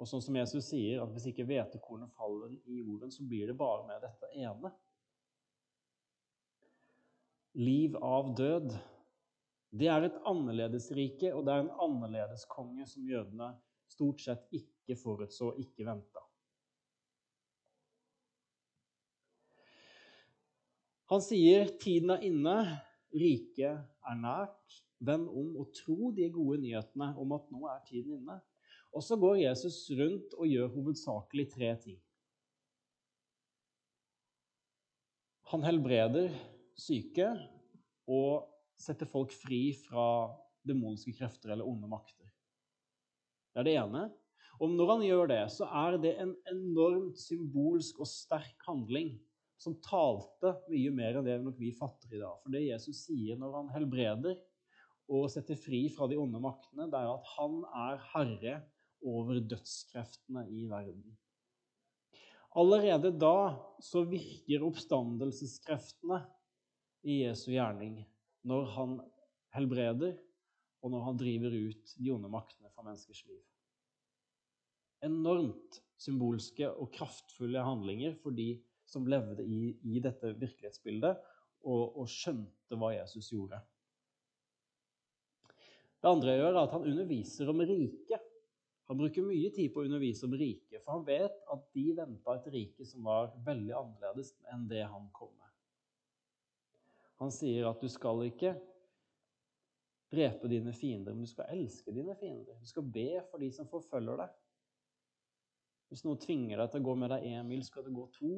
Og 0.00 0.08
sånn 0.08 0.22
som 0.24 0.36
Jesus 0.38 0.70
sier, 0.72 1.02
at 1.02 1.12
hvis 1.12 1.28
ikke 1.30 1.44
hvetekornet 1.46 2.10
faller 2.16 2.54
i 2.64 2.80
jorden, 2.80 3.12
så 3.12 3.26
blir 3.28 3.50
det 3.50 3.58
bare 3.58 3.84
med 3.86 4.00
dette 4.02 4.32
ene 4.40 4.72
liv 7.52 7.96
av 7.96 8.32
død. 8.36 8.72
Det 9.72 9.88
er 9.88 10.04
et 10.04 10.18
annerledesrike, 10.28 11.30
og 11.32 11.46
det 11.46 11.54
er 11.54 11.62
en 11.64 11.72
annerledeskonge 11.80 12.84
som 12.90 13.06
jødene 13.08 13.54
stort 13.88 14.20
sett 14.20 14.44
ikke 14.52 14.96
forutså, 15.00 15.54
ikke 15.62 15.86
venta. 15.88 16.20
Han 21.12 21.24
sier 21.24 21.72
tiden 21.80 22.12
er 22.14 22.22
inne, 22.24 22.56
riket 23.12 23.80
er 24.08 24.20
nært. 24.20 24.78
Vend 25.02 25.26
om 25.26 25.56
og 25.58 25.72
tro 25.74 26.12
de 26.14 26.28
gode 26.30 26.60
nyhetene 26.62 27.08
om 27.18 27.32
at 27.34 27.48
nå 27.50 27.66
er 27.68 27.80
tiden 27.88 28.20
inne. 28.20 28.38
Og 28.94 29.02
så 29.02 29.16
går 29.18 29.40
Jesus 29.40 29.82
rundt 29.98 30.36
og 30.36 30.46
gjør 30.46 30.70
hovedsakelig 30.76 31.48
tre 31.50 31.72
ting. 31.82 31.98
Han 35.52 35.64
helbreder 35.66 36.30
syke 36.78 37.26
og 38.08 38.51
sette 38.80 39.06
folk 39.08 39.32
fri 39.34 39.70
fra 39.76 40.06
demonske 40.66 41.14
krefter 41.16 41.52
eller 41.54 41.68
onde 41.68 41.90
makter. 41.90 42.28
Det 43.52 43.62
er 43.62 43.68
det 43.68 43.76
ene. 43.80 44.06
Og 44.62 44.70
når 44.70 44.90
han 44.92 45.04
gjør 45.06 45.28
det, 45.32 45.42
så 45.52 45.66
er 45.84 45.98
det 46.00 46.12
en 46.22 46.32
enormt 46.52 47.18
symbolsk 47.18 48.00
og 48.02 48.08
sterk 48.08 48.66
handling 48.68 49.16
som 49.62 49.78
talte 49.84 50.56
mye 50.70 50.92
mer 50.94 51.18
enn 51.18 51.26
det 51.26 51.38
nok 51.42 51.58
vi 51.60 51.72
fatter 51.74 52.14
i 52.14 52.20
dag. 52.20 52.38
For 52.42 52.54
det 52.54 52.64
Jesus 52.66 53.04
sier 53.06 53.38
når 53.38 53.56
han 53.58 53.72
helbreder 53.76 54.38
og 55.12 55.28
setter 55.32 55.58
fri 55.58 55.84
fra 55.92 56.08
de 56.10 56.18
onde 56.18 56.40
maktene, 56.42 56.88
det 56.90 56.98
er 56.98 57.10
at 57.10 57.32
han 57.36 57.58
er 57.86 58.06
herre 58.12 58.54
over 59.02 59.40
dødskreftene 59.40 60.46
i 60.54 60.64
verden. 60.70 61.16
Allerede 62.58 63.10
da 63.16 63.54
så 63.82 64.04
virker 64.06 64.64
oppstandelseskreftene 64.66 66.20
i 67.08 67.22
Jesu 67.24 67.50
gjerning 67.54 68.02
når 68.48 68.68
han 68.76 68.98
helbreder, 69.54 70.18
og 70.82 70.90
når 70.90 71.06
han 71.06 71.18
driver 71.20 71.54
ut 71.54 71.96
de 71.98 72.12
onde 72.14 72.30
maktene 72.32 72.70
fra 72.74 72.84
menneskers 72.86 73.24
liv 73.28 73.42
enormt 75.06 75.80
symbolske 76.00 76.68
og 76.70 76.90
kraftfulle 76.94 77.62
handlinger 77.62 78.16
for 78.22 78.34
de 78.34 78.54
som 78.88 79.06
levde 79.08 79.44
i, 79.44 79.74
i 79.82 80.00
dette 80.02 80.34
virkelighetsbildet 80.38 81.20
og, 81.62 81.98
og, 81.98 82.08
skjønte 82.10 82.78
hva 82.78 82.92
Jesus 82.96 83.30
gjorde. 83.32 83.60
Det 86.02 86.10
andre 86.10 86.34
jeg 86.34 86.42
gjør, 86.42 86.56
er 86.56 86.64
at 86.64 86.74
han 86.74 86.86
underviser 86.90 87.50
om 87.52 87.62
riket. 87.62 88.28
Han 88.90 88.98
bruker 88.98 89.24
mye 89.24 89.52
tid 89.54 89.70
på 89.72 89.80
å 89.80 89.86
undervise 89.86 90.26
om 90.26 90.34
riket, 90.34 90.82
for 90.82 90.96
han 90.96 91.06
vet 91.06 91.36
at 91.54 91.68
de 91.78 91.84
venta 91.96 92.34
et 92.34 92.48
rike 92.52 92.86
som 92.88 93.06
var 93.06 93.30
veldig 93.46 93.76
annerledes 93.78 94.34
enn 94.50 94.66
det 94.70 94.82
han 94.82 95.06
kom 95.14 95.30
med. 95.30 95.51
Han 97.22 97.30
sier 97.30 97.68
at 97.68 97.82
du 97.82 97.86
skal 97.90 98.24
ikke 98.26 98.56
drepe 100.12 100.48
dine 100.50 100.74
fiender, 100.76 101.14
men 101.14 101.24
du 101.24 101.30
skal 101.30 101.52
elske 101.54 101.94
dine 101.94 102.16
fiender. 102.18 102.58
Du 102.60 102.68
skal 102.68 102.88
be 102.94 103.22
for 103.30 103.40
de 103.40 103.50
som 103.54 103.68
forfølger 103.70 104.24
deg. 104.24 104.32
Hvis 105.92 106.02
noen 106.06 106.20
tvinger 106.20 106.58
deg 106.58 106.72
til 106.72 106.82
å 106.82 106.86
gå 106.88 106.96
med 106.98 107.12
deg 107.12 107.28
én 107.30 107.48
mil, 107.48 107.62
skal 107.64 107.86
du 107.86 107.92
gå 107.94 108.08
to. 108.16 108.32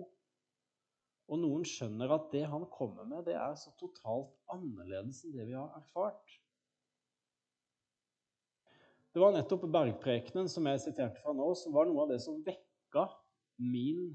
Og 1.32 1.40
noen 1.40 1.64
skjønner 1.66 2.12
at 2.12 2.28
det 2.34 2.44
han 2.50 2.66
kommer 2.72 3.06
med, 3.08 3.24
det 3.28 3.38
er 3.40 3.56
så 3.56 3.72
totalt 3.80 4.34
annerledes 4.52 5.22
enn 5.24 5.36
det 5.38 5.46
vi 5.48 5.56
har 5.56 5.72
erfart. 5.78 6.36
Det 9.14 9.22
var 9.22 9.32
nettopp 9.32 9.64
bergprekenen 9.70 10.50
som 10.50 10.66
jeg 10.66 10.82
siterte 10.82 11.22
fra 11.22 11.32
nå, 11.32 11.46
som 11.56 11.72
var 11.72 11.86
noe 11.88 12.04
av 12.04 12.10
det 12.10 12.18
som 12.20 12.42
vekka 12.44 13.06
min 13.62 14.10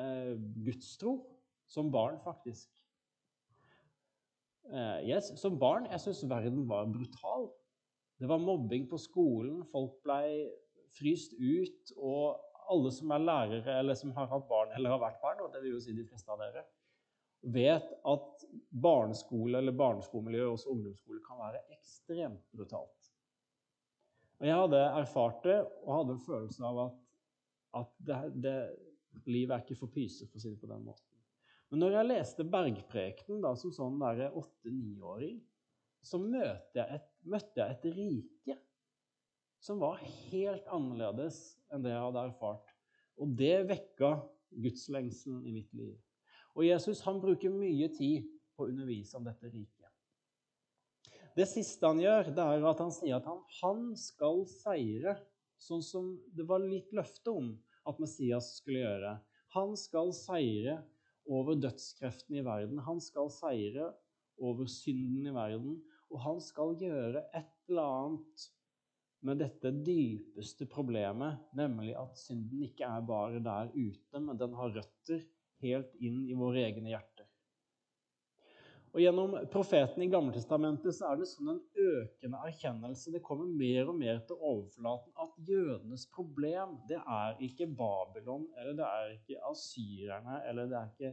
eh, 0.00 0.34
gudstro 0.64 1.18
som 1.70 1.92
barn, 1.92 2.16
faktisk. 2.24 2.79
Eh, 4.70 4.98
jeg, 5.08 5.22
som 5.40 5.58
barn 5.58 5.88
jeg 5.90 6.02
syntes 6.04 6.28
verden 6.30 6.66
var 6.70 6.90
brutal. 6.90 7.48
Det 8.20 8.28
var 8.28 8.42
mobbing 8.42 8.86
på 8.90 8.98
skolen, 9.00 9.62
folk 9.72 9.96
blei 10.04 10.46
fryst 10.94 11.34
ut, 11.38 11.94
og 11.96 12.38
alle 12.70 12.92
som 12.94 13.10
er 13.14 13.24
lærere 13.24 13.78
eller 13.80 13.96
som 13.98 14.12
har 14.14 14.28
hatt 14.30 14.46
barn 14.50 14.74
eller 14.76 14.94
har 14.94 15.02
vært 15.02 15.22
barn, 15.22 15.40
og 15.42 15.54
det 15.54 15.62
vil 15.64 15.74
jo 15.74 15.82
si 15.82 15.94
de 15.96 16.06
fleste 16.06 16.30
av 16.30 16.42
dere, 16.42 16.62
vet 17.40 17.92
at 18.12 18.44
barneskole 18.84 19.58
eller 19.58 19.74
barneskolemiljø 19.76 20.44
og 20.46 20.58
også 20.58 20.74
ungdomsskole 20.74 21.22
kan 21.24 21.40
være 21.40 21.62
ekstremt 21.74 22.42
brutalt. 22.54 23.10
Og 24.40 24.48
jeg 24.48 24.56
hadde 24.56 24.82
erfart 25.00 25.42
det 25.44 25.58
og 25.64 25.94
hadde 25.96 26.16
en 26.16 26.26
følelse 26.26 26.64
av 26.64 26.82
at, 26.84 27.00
at 27.80 27.96
det, 28.06 28.20
det, 28.44 28.56
livet 29.26 29.56
er 29.56 29.64
ikke 29.64 29.80
for 29.80 29.92
pyse, 29.92 30.28
for 30.28 30.40
å 30.40 30.44
si 30.44 30.52
det 30.52 30.60
på 30.60 30.70
den 30.70 30.84
måten. 30.84 31.09
Men 31.70 31.84
når 31.84 31.94
jeg 31.94 32.08
leste 32.08 32.46
Bergprekenen 32.50 33.42
da, 33.44 33.54
som 33.58 33.70
sånn 33.74 34.00
åtte-niåring, 34.02 35.38
så 36.02 36.18
møtte 36.18 36.80
jeg, 36.80 36.98
et, 36.98 37.08
møtte 37.28 37.60
jeg 37.60 37.76
et 37.76 37.88
rike 37.94 38.56
som 39.60 39.80
var 39.82 40.00
helt 40.30 40.68
annerledes 40.72 41.38
enn 41.70 41.84
det 41.84 41.92
jeg 41.92 42.04
hadde 42.06 42.26
erfart. 42.30 42.70
Og 43.20 43.34
det 43.36 43.56
vekka 43.68 44.14
gudslengselen 44.50 45.44
i 45.46 45.52
mitt 45.54 45.74
liv. 45.76 45.94
Og 46.56 46.64
Jesus 46.66 47.02
han 47.04 47.20
bruker 47.22 47.52
mye 47.52 47.90
tid 47.92 48.26
på 48.56 48.64
å 48.64 48.72
undervise 48.72 49.18
om 49.18 49.26
dette 49.28 49.52
riket. 49.52 49.76
Det 51.36 51.46
siste 51.46 51.86
han 51.86 52.00
gjør, 52.02 52.32
det 52.34 52.42
er 52.42 52.64
at 52.66 52.80
han 52.82 52.90
sier 52.92 53.20
at 53.20 53.28
han, 53.28 53.42
han 53.60 53.84
skal 53.96 54.42
seire, 54.50 55.14
sånn 55.60 55.84
som 55.84 56.14
det 56.34 56.48
var 56.48 56.64
litt 56.64 56.90
løfte 56.96 57.30
om 57.30 57.52
at 57.86 58.00
Messias 58.02 58.56
skulle 58.58 58.82
gjøre. 58.82 59.12
Han 59.54 59.76
skal 59.78 60.10
seire 60.16 60.80
over 61.30 61.58
dødskreften 61.62 62.40
i 62.40 62.44
verden. 62.46 62.80
Han 62.86 63.00
skal 63.02 63.30
seire 63.32 63.92
over 64.40 64.66
synden 64.70 65.28
i 65.30 65.34
verden. 65.34 65.76
Og 66.10 66.22
han 66.24 66.40
skal 66.42 66.74
gjøre 66.80 67.22
et 67.38 67.52
eller 67.70 67.86
annet 67.86 68.48
med 69.26 69.42
dette 69.42 69.70
dypeste 69.84 70.66
problemet, 70.70 71.42
nemlig 71.56 71.92
at 71.98 72.16
synden 72.18 72.64
ikke 72.64 72.88
er 72.88 73.04
bare 73.06 73.42
der 73.44 73.68
ute, 73.74 74.20
men 74.20 74.38
den 74.40 74.56
har 74.56 74.72
røtter 74.78 75.26
helt 75.60 75.92
inn 76.00 76.22
i 76.24 76.36
våre 76.38 76.64
egne 76.64 76.88
hjerter. 76.94 77.09
Og 78.90 78.98
Gjennom 78.98 79.36
profeten 79.52 80.02
i 80.02 80.08
Gammeltestamentet 80.10 80.96
så 80.96 81.12
er 81.12 81.20
det 81.20 81.28
sånn 81.30 81.52
en 81.52 81.60
økende 81.78 82.40
erkjennelse. 82.48 83.12
Det 83.14 83.22
kommer 83.22 83.46
mer 83.46 83.92
og 83.92 83.98
mer 84.00 84.18
til 84.26 84.40
overflaten 84.40 85.14
at 85.22 85.36
jødenes 85.46 86.08
problem 86.10 86.74
det 86.90 86.98
er 86.98 87.38
ikke 87.46 87.68
Babylon, 87.70 88.48
eller 88.58 88.74
det 88.80 88.88
er 88.88 89.12
ikke 89.14 89.44
asyrerne, 89.52 90.40
eller 90.50 90.72
det 90.72 90.80
er 90.80 90.90
ikke 90.90 91.12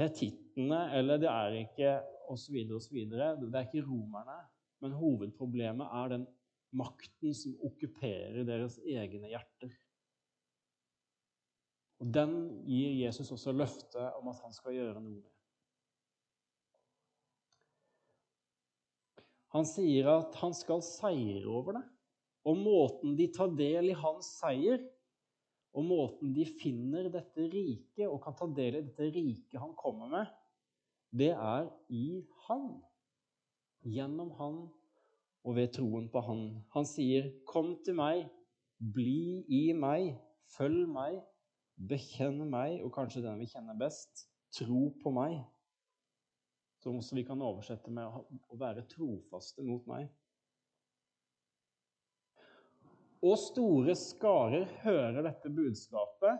hetittene, 0.00 0.82
eller 0.98 1.22
det 1.22 1.30
er 1.30 1.60
ikke 1.62 1.94
osv. 2.32 2.58
osv. 2.74 2.98
Det 3.06 3.22
er 3.54 3.68
ikke 3.68 3.86
romerne. 3.86 4.40
Men 4.82 4.98
hovedproblemet 4.98 5.94
er 6.02 6.12
den 6.16 6.26
makten 6.78 7.34
som 7.34 7.54
okkuperer 7.70 8.42
deres 8.46 8.80
egne 8.82 9.30
hjerter. 9.30 9.72
Og 11.98 12.14
Den 12.14 12.38
gir 12.66 12.94
Jesus 13.04 13.30
også 13.34 13.54
løfte 13.54 14.10
om 14.18 14.30
at 14.30 14.42
han 14.42 14.54
skal 14.54 14.74
gjøre 14.74 15.00
noe 15.00 15.18
med. 15.18 15.37
Han 19.58 19.66
sier 19.66 20.06
at 20.12 20.36
han 20.38 20.54
skal 20.54 20.84
seire 20.86 21.42
over 21.50 21.80
det. 21.80 21.84
Og 22.46 22.56
måten 22.62 23.16
de 23.18 23.26
tar 23.34 23.50
del 23.58 23.90
i 23.90 23.98
hans 23.98 24.30
seier, 24.38 24.80
og 25.76 25.84
måten 25.84 26.30
de 26.34 26.46
finner 26.58 27.10
dette 27.12 27.44
riket 27.50 28.06
og 28.06 28.22
kan 28.24 28.36
ta 28.38 28.46
del 28.54 28.78
i 28.78 28.84
dette 28.86 29.08
riket 29.14 29.58
han 29.60 29.74
kommer 29.78 30.08
med, 30.10 30.30
det 31.10 31.32
er 31.34 31.66
i 31.92 32.22
han. 32.46 32.70
Gjennom 33.84 34.30
han 34.38 34.62
og 35.48 35.54
ved 35.56 35.72
troen 35.72 36.08
på 36.12 36.20
Han. 36.20 36.64
Han 36.74 36.84
sier, 36.84 37.30
'Kom 37.46 37.76
til 37.84 37.94
meg, 37.94 38.28
bli 38.94 39.44
i 39.48 39.72
meg, 39.72 40.18
følg 40.56 40.88
meg, 40.88 41.22
bekjenn 41.88 42.42
meg', 42.50 42.82
og 42.84 42.92
kanskje 42.92 43.22
den 43.22 43.38
vi 43.38 43.46
kjenner 43.46 43.78
best, 43.78 44.28
'tro 44.52 44.92
på 45.02 45.10
meg'. 45.10 45.44
Som 46.88 47.16
vi 47.16 47.24
kan 47.24 47.42
oversette 47.42 47.90
med 47.90 48.06
'å 48.06 48.56
være 48.58 48.86
trofaste 48.88 49.62
mot 49.62 49.84
meg'. 49.86 50.08
Og 53.22 53.38
store 53.38 53.94
skarer 53.98 54.64
hører 54.84 55.22
dette 55.22 55.50
budskapet, 55.50 56.38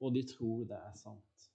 og 0.00 0.14
de 0.14 0.22
tror 0.22 0.64
det 0.64 0.78
er 0.78 0.94
sant. 0.94 1.50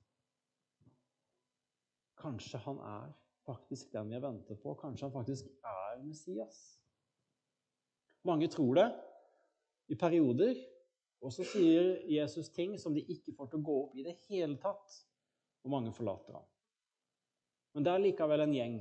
Kanskje 2.21 2.57
han 2.57 2.77
er 2.77 3.13
faktisk 3.45 3.91
den 3.91 4.09
vi 4.09 4.19
har 4.19 4.21
ventet 4.21 4.61
på. 4.61 4.75
Kanskje 4.77 5.07
han 5.07 5.15
faktisk 5.15 5.45
er 5.65 6.03
Messias. 6.03 6.81
Mange 8.23 8.47
tror 8.47 8.75
det 8.77 8.87
i 9.89 9.95
perioder, 9.95 10.55
og 11.21 11.33
så 11.33 11.45
sier 11.45 11.95
Jesus 12.09 12.49
ting 12.53 12.77
som 12.79 12.93
de 12.93 13.01
ikke 13.01 13.33
får 13.37 13.49
til 13.49 13.61
å 13.61 13.65
gå 13.65 13.77
opp 13.83 13.97
i 13.97 14.05
det 14.05 14.15
hele 14.29 14.57
tatt, 14.61 15.01
og 15.65 15.73
mange 15.73 15.93
forlater 15.93 16.37
ham. 16.37 16.50
Men 17.73 17.85
det 17.85 17.93
er 17.93 18.03
likevel 18.03 18.43
en 18.43 18.55
gjeng 18.55 18.79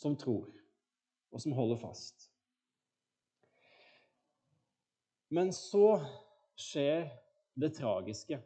som 0.00 0.16
tror, 0.16 0.48
og 1.30 1.42
som 1.42 1.52
holder 1.56 1.80
fast. 1.82 2.30
Men 5.30 5.52
så 5.54 6.00
skjer 6.58 7.10
det 7.60 7.74
tragiske. 7.76 8.40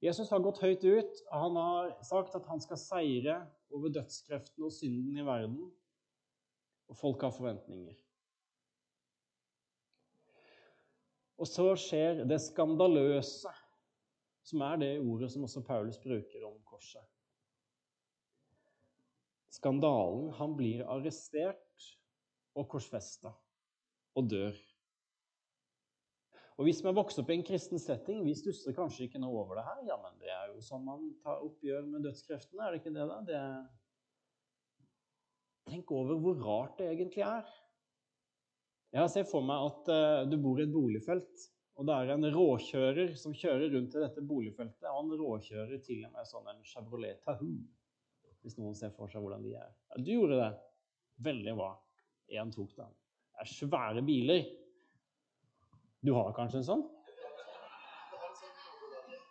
Jesus 0.00 0.30
har 0.32 0.40
gått 0.44 0.60
høyt 0.62 0.84
ut. 0.84 1.24
Han 1.32 1.56
har 1.60 1.90
sagt 2.06 2.36
at 2.36 2.46
han 2.48 2.60
skal 2.62 2.78
seire 2.80 3.40
over 3.74 3.92
dødskreften 3.92 4.64
og 4.64 4.72
synden 4.72 5.18
i 5.18 5.26
verden. 5.26 5.58
Og 6.90 6.96
folk 6.96 7.22
har 7.22 7.34
forventninger. 7.34 7.96
Og 11.40 11.48
så 11.48 11.70
skjer 11.80 12.24
det 12.28 12.40
skandaløse, 12.44 13.52
som 14.44 14.64
er 14.66 14.80
det 14.80 14.90
ordet 15.00 15.30
som 15.32 15.46
også 15.46 15.62
Paulus 15.64 16.00
bruker 16.02 16.44
om 16.44 16.58
korset. 16.68 17.04
Skandalen. 19.60 20.30
Han 20.40 20.56
blir 20.56 20.86
arrestert 20.88 21.88
og 22.56 22.68
korsfesta 22.72 23.34
og 24.16 24.28
dør. 24.32 24.56
Og 26.60 26.66
vi 26.66 26.74
vokst 26.92 27.20
opp 27.20 27.30
i 27.32 27.38
en 27.38 27.44
kristen 27.46 27.80
setting, 27.80 28.18
vi 28.24 28.34
stusser 28.36 28.74
kanskje 28.76 29.06
ikke 29.06 29.20
noe 29.20 29.44
over 29.44 29.56
det 29.56 29.64
her. 29.64 29.78
Ja, 29.88 29.96
men 30.00 30.16
det 30.20 30.28
er 30.32 30.50
jo 30.50 30.60
sånn 30.64 30.84
man 30.84 31.06
tar 31.24 31.40
oppgjør 31.44 31.86
med 31.88 32.04
dødskreftene, 32.04 32.66
er 32.66 32.74
det 32.74 32.80
ikke 32.82 32.92
det, 32.96 33.06
da? 33.08 33.20
Det... 33.28 33.40
Tenk 35.70 35.92
over 35.96 36.20
hvor 36.20 36.36
rart 36.44 36.76
det 36.80 36.90
egentlig 36.90 37.24
er. 37.24 37.48
Jeg 38.92 39.12
ser 39.12 39.24
for 39.30 39.46
meg 39.46 39.70
at 39.70 39.88
uh, 39.88 40.28
du 40.28 40.36
bor 40.42 40.60
i 40.60 40.66
et 40.66 40.74
boligfelt, 40.74 41.48
og 41.80 41.88
det 41.88 41.96
er 41.96 42.12
en 42.12 42.28
råkjører 42.34 43.14
som 43.16 43.32
kjører 43.36 43.72
rundt 43.76 43.96
i 43.96 44.02
dette 44.02 44.24
boligfeltet. 44.28 44.88
Og 44.90 44.98
han 44.98 45.12
råkjører 45.20 45.80
til 45.86 46.04
og 46.08 46.12
med 46.16 46.28
sånn 46.28 46.50
en 46.50 46.64
Chevrolet 46.66 47.22
Tahoe, 47.24 47.62
hvis 48.44 48.56
noen 48.58 48.76
ser 48.78 48.92
for 48.96 49.10
seg 49.12 49.22
hvordan 49.22 49.44
de 49.44 49.54
er. 49.58 49.70
Ja, 49.90 50.00
du 50.00 50.10
gjorde 50.12 50.38
det. 50.40 50.50
Veldig 51.24 51.54
bra. 51.58 51.70
Én 52.30 52.52
tok 52.54 52.72
den. 52.78 52.92
Det 53.34 53.44
er 53.44 53.50
svære 53.50 54.02
biler. 54.06 54.46
Du 56.00 56.14
har 56.16 56.32
kanskje 56.36 56.62
en 56.62 56.68
sånn? 56.68 56.86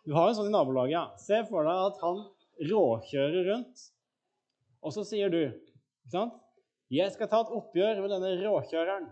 Du 0.06 0.14
har 0.16 0.30
en 0.30 0.38
sånn 0.38 0.50
i 0.50 0.54
nabolaget, 0.54 0.94
ja. 0.94 1.06
Se 1.22 1.42
for 1.50 1.66
deg 1.66 1.88
at 1.90 1.98
han 2.04 2.22
råkjører 2.70 3.48
rundt, 3.52 3.82
og 4.84 4.94
så 4.96 5.04
sier 5.08 5.32
du 5.32 5.42
ikke 5.44 6.14
sant? 6.14 6.38
'Jeg 6.90 7.14
skal 7.14 7.30
ta 7.30 7.44
et 7.44 7.52
oppgjør 7.54 8.00
med 8.02 8.10
denne 8.10 8.32
råkjøreren.' 8.42 9.10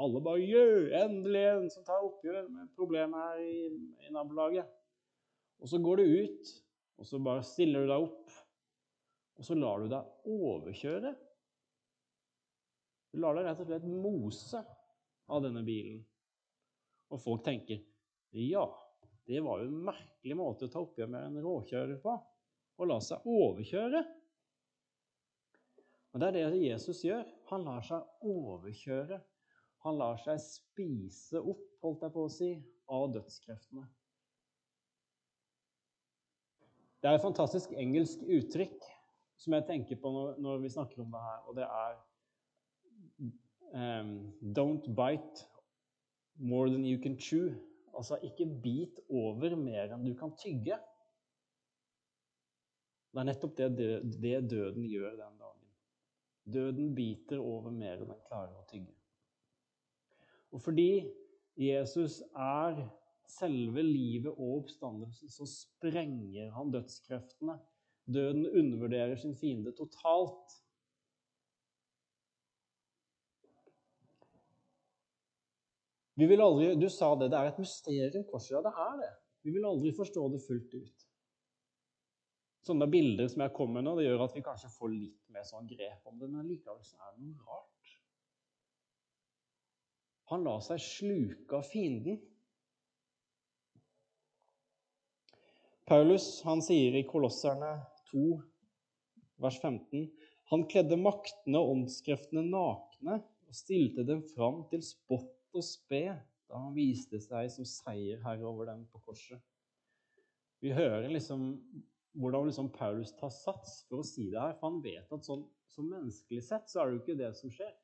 Alle 0.00 0.20
bare 0.24 0.40
'Jø, 0.40 0.88
endelig 0.96 1.42
en 1.50 1.68
som 1.72 1.84
tar 1.84 2.04
oppgjør 2.04 2.48
med 2.48 2.70
problemet 2.76 3.20
her 3.20 3.42
i, 3.44 3.68
i 4.06 4.12
nabolaget'. 4.12 4.72
Og 5.60 5.68
så 5.68 5.80
går 5.80 6.00
du 6.00 6.04
ut, 6.24 6.52
og 6.98 7.06
så 7.06 7.20
bare 7.20 7.44
stiller 7.44 7.84
du 7.84 7.92
deg 7.92 8.06
opp, 8.08 8.32
og 9.36 9.44
så 9.44 9.56
lar 9.56 9.82
du 9.82 9.90
deg 9.92 10.32
overkjøre. 10.32 11.12
Du 13.12 13.20
lar 13.20 13.36
deg 13.36 13.46
rett 13.46 13.60
og 13.62 13.68
slett 13.68 13.88
mose 13.88 14.62
av 15.32 15.42
denne 15.44 15.62
bilen. 15.66 16.00
Og 17.12 17.20
folk 17.22 17.44
tenker 17.44 17.82
'Ja, 18.32 18.66
det 19.26 19.40
var 19.40 19.60
jo 19.60 19.68
en 19.68 19.84
merkelig 19.84 20.36
måte 20.36 20.66
å 20.66 20.72
ta 20.72 20.80
oppgjør 20.80 21.08
med 21.08 21.24
en 21.24 21.42
råkjører 21.42 22.00
på.' 22.02 22.16
Å 22.76 22.84
la 22.84 22.98
seg 23.00 23.24
overkjøre. 23.24 24.02
Og 26.12 26.20
Det 26.20 26.28
er 26.28 26.32
det 26.50 26.60
Jesus 26.60 27.02
gjør. 27.04 27.24
Han 27.50 27.64
lar 27.64 27.80
seg 27.80 28.02
overkjøre. 28.20 29.20
Han 29.84 29.98
lar 29.98 30.16
seg 30.16 30.40
spise 30.40 31.40
opp, 31.40 31.62
holdt 31.82 32.02
jeg 32.02 32.12
på 32.12 32.24
å 32.24 32.32
si, 32.32 32.50
av 32.88 33.12
dødskreftene. 33.12 33.86
Det 37.00 37.10
er 37.10 37.14
et 37.14 37.22
fantastisk 37.22 37.72
engelsk 37.72 38.22
uttrykk 38.26 38.95
som 39.36 39.56
jeg 39.56 39.66
tenker 39.68 39.98
på 40.00 40.12
når, 40.12 40.38
når 40.42 40.62
vi 40.64 40.72
snakker 40.72 41.02
om 41.02 41.12
det 41.12 41.22
her, 41.22 41.38
og 41.46 41.56
det 41.58 41.66
er 41.66 41.96
um, 43.76 44.12
Don't 44.56 44.88
bite 44.96 45.46
more 46.36 46.70
than 46.70 46.84
you 46.84 46.98
can 47.02 47.18
chew. 47.18 47.54
Altså 47.96 48.18
ikke 48.22 48.46
bit 48.62 49.00
over 49.08 49.56
mer 49.56 49.94
enn 49.94 50.04
du 50.04 50.12
kan 50.18 50.34
tygge. 50.36 50.76
Det 53.12 53.22
er 53.22 53.28
nettopp 53.30 53.56
det, 53.56 53.68
det 54.20 54.50
døden 54.50 54.84
gjør 54.84 55.14
den 55.16 55.38
dagen. 55.40 55.70
Døden 56.52 56.94
biter 56.94 57.40
over 57.40 57.72
mer 57.72 57.96
enn 57.96 58.12
den 58.12 58.26
klarer 58.28 58.52
å 58.52 58.66
tygge. 58.68 58.92
Og 60.52 60.60
fordi 60.62 61.06
Jesus 61.56 62.20
er 62.36 62.84
selve 63.26 63.82
livet 63.82 64.28
og 64.30 64.60
oppstandelsen, 64.60 65.32
så 65.32 65.48
sprenger 65.48 66.52
han 66.54 66.70
dødskreftene. 66.74 67.56
Døden 68.06 68.46
undervurderer 68.46 69.16
sin 69.16 69.34
fiende 69.36 69.72
totalt. 69.74 70.54
Vi 76.16 76.26
vil 76.26 76.40
aldri, 76.40 76.74
Du 76.80 76.88
sa 76.88 77.14
det, 77.18 77.30
det 77.30 77.38
er 77.38 77.50
et 77.50 77.58
mysterium, 77.58 78.24
korset. 78.30 78.54
Ja, 78.54 78.62
det 78.64 78.72
er 78.72 78.94
det. 79.02 79.10
Vi 79.42 79.52
vil 79.52 79.66
aldri 79.68 79.92
forstå 79.96 80.28
det 80.32 80.40
fullt 80.46 80.74
ut. 80.74 81.06
Sånne 82.66 82.88
bilder 82.90 83.28
som 83.30 83.44
jeg 83.44 83.54
kommer 83.54 83.78
med 83.78 83.86
nå, 83.86 83.96
det 83.98 84.06
gjør 84.06 84.24
at 84.24 84.34
vi 84.34 84.42
kanskje 84.42 84.72
får 84.74 84.94
litt 84.94 85.20
mer 85.34 85.44
sånn 85.46 85.68
grep 85.70 86.08
om 86.08 86.16
det, 86.18 86.30
men 86.30 86.48
likevel 86.48 86.80
så 86.82 86.96
er 86.98 87.12
det 87.14 87.26
noe 87.26 87.44
rart. 87.46 87.92
Han 90.32 90.42
lar 90.42 90.64
seg 90.66 90.82
sluke 90.82 91.60
av 91.60 91.68
fienden. 91.68 92.18
Paulus 95.86 96.40
han 96.42 96.64
sier 96.66 96.96
i 96.98 97.04
Kolosserne 97.06 97.76
2, 98.10 98.38
vers 99.42 99.58
15.: 99.62 100.06
Han 100.52 100.64
kledde 100.70 100.98
maktene 101.00 101.60
og 101.60 101.74
åndskreftene 101.74 102.44
nakne 102.46 103.20
og 103.46 103.56
stilte 103.56 104.06
dem 104.06 104.22
fram 104.34 104.64
til 104.70 104.84
spott 104.84 105.32
og 105.56 105.64
spe 105.64 106.04
da 106.46 106.62
han 106.62 106.74
viste 106.76 107.18
seg 107.22 107.50
som 107.50 107.66
seierherre 107.66 108.46
over 108.46 108.70
dem 108.70 108.84
på 108.92 109.02
korset. 109.08 109.42
Vi 110.62 110.72
hører 110.74 111.08
liksom 111.10 111.52
hvordan 112.16 112.46
liksom 112.48 112.70
Paulus 112.72 113.12
tar 113.18 113.32
sats 113.34 113.82
for 113.88 114.00
å 114.00 114.06
si 114.06 114.30
det 114.32 114.40
her, 114.40 114.54
for 114.56 114.70
han 114.70 114.80
vet 114.84 115.10
at 115.12 115.26
sånn, 115.26 115.44
som 115.68 115.90
menneskelig 115.90 116.46
sett 116.46 116.70
så 116.70 116.80
er 116.80 116.88
det 116.88 116.96
jo 116.96 117.02
ikke 117.02 117.18
det 117.20 117.32
som 117.36 117.52
skjer. 117.52 117.74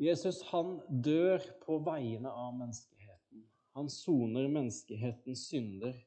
Jesus 0.00 0.40
han 0.48 0.78
dør 0.88 1.44
på 1.64 1.76
vegne 1.84 2.30
av 2.32 2.54
menneskeheten. 2.56 2.99
Han 3.80 3.90
soner 3.90 4.48
menneskehetens 4.48 5.46
synder. 5.48 6.06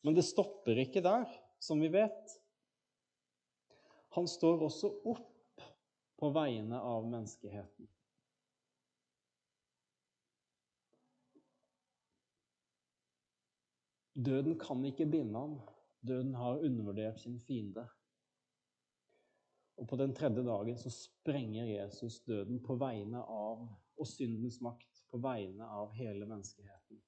Men 0.00 0.14
det 0.14 0.22
stopper 0.22 0.78
ikke 0.78 1.00
der, 1.02 1.24
som 1.58 1.80
vi 1.82 1.88
vet. 1.90 2.34
Han 4.14 4.28
står 4.30 4.62
også 4.68 4.92
opp 5.10 5.64
på 6.22 6.30
vegne 6.30 6.78
av 6.78 7.08
menneskeheten. 7.10 7.88
Døden 14.14 14.54
kan 14.62 14.84
ikke 14.86 15.08
binde 15.10 15.42
ham. 15.42 15.56
Døden 16.06 16.36
har 16.38 16.62
undervurdert 16.68 17.18
sin 17.24 17.40
fiende. 17.48 17.88
Og 19.74 19.90
på 19.90 19.98
den 19.98 20.14
tredje 20.14 20.46
dagen 20.46 20.78
så 20.78 20.94
sprenger 20.94 21.66
Jesus 21.72 22.20
døden 22.30 22.62
på 22.62 22.78
vegne 22.78 23.26
av 23.26 23.66
og 23.98 24.06
syndens 24.06 24.60
makt 24.62 24.95
på 25.10 25.20
vegne 25.22 25.66
av 25.66 25.92
hele 25.96 26.26
menneskeheten. 26.28 27.00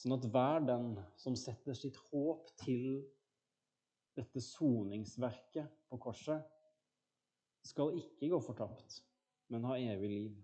Sånn 0.00 0.16
at 0.16 0.26
hver 0.32 0.62
den 0.64 0.94
som 1.20 1.36
setter 1.36 1.76
sitt 1.76 1.98
håp 2.10 2.48
til 2.62 3.02
dette 4.16 4.40
soningsverket 4.42 5.68
på 5.90 5.98
korset, 6.00 6.46
skal 7.66 7.92
ikke 7.98 8.30
gå 8.32 8.38
fortapt, 8.40 9.02
men 9.52 9.66
ha 9.68 9.76
evig 9.76 10.08
liv. 10.08 10.38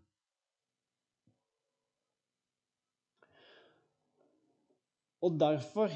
Og 5.25 5.39
derfor 5.41 5.93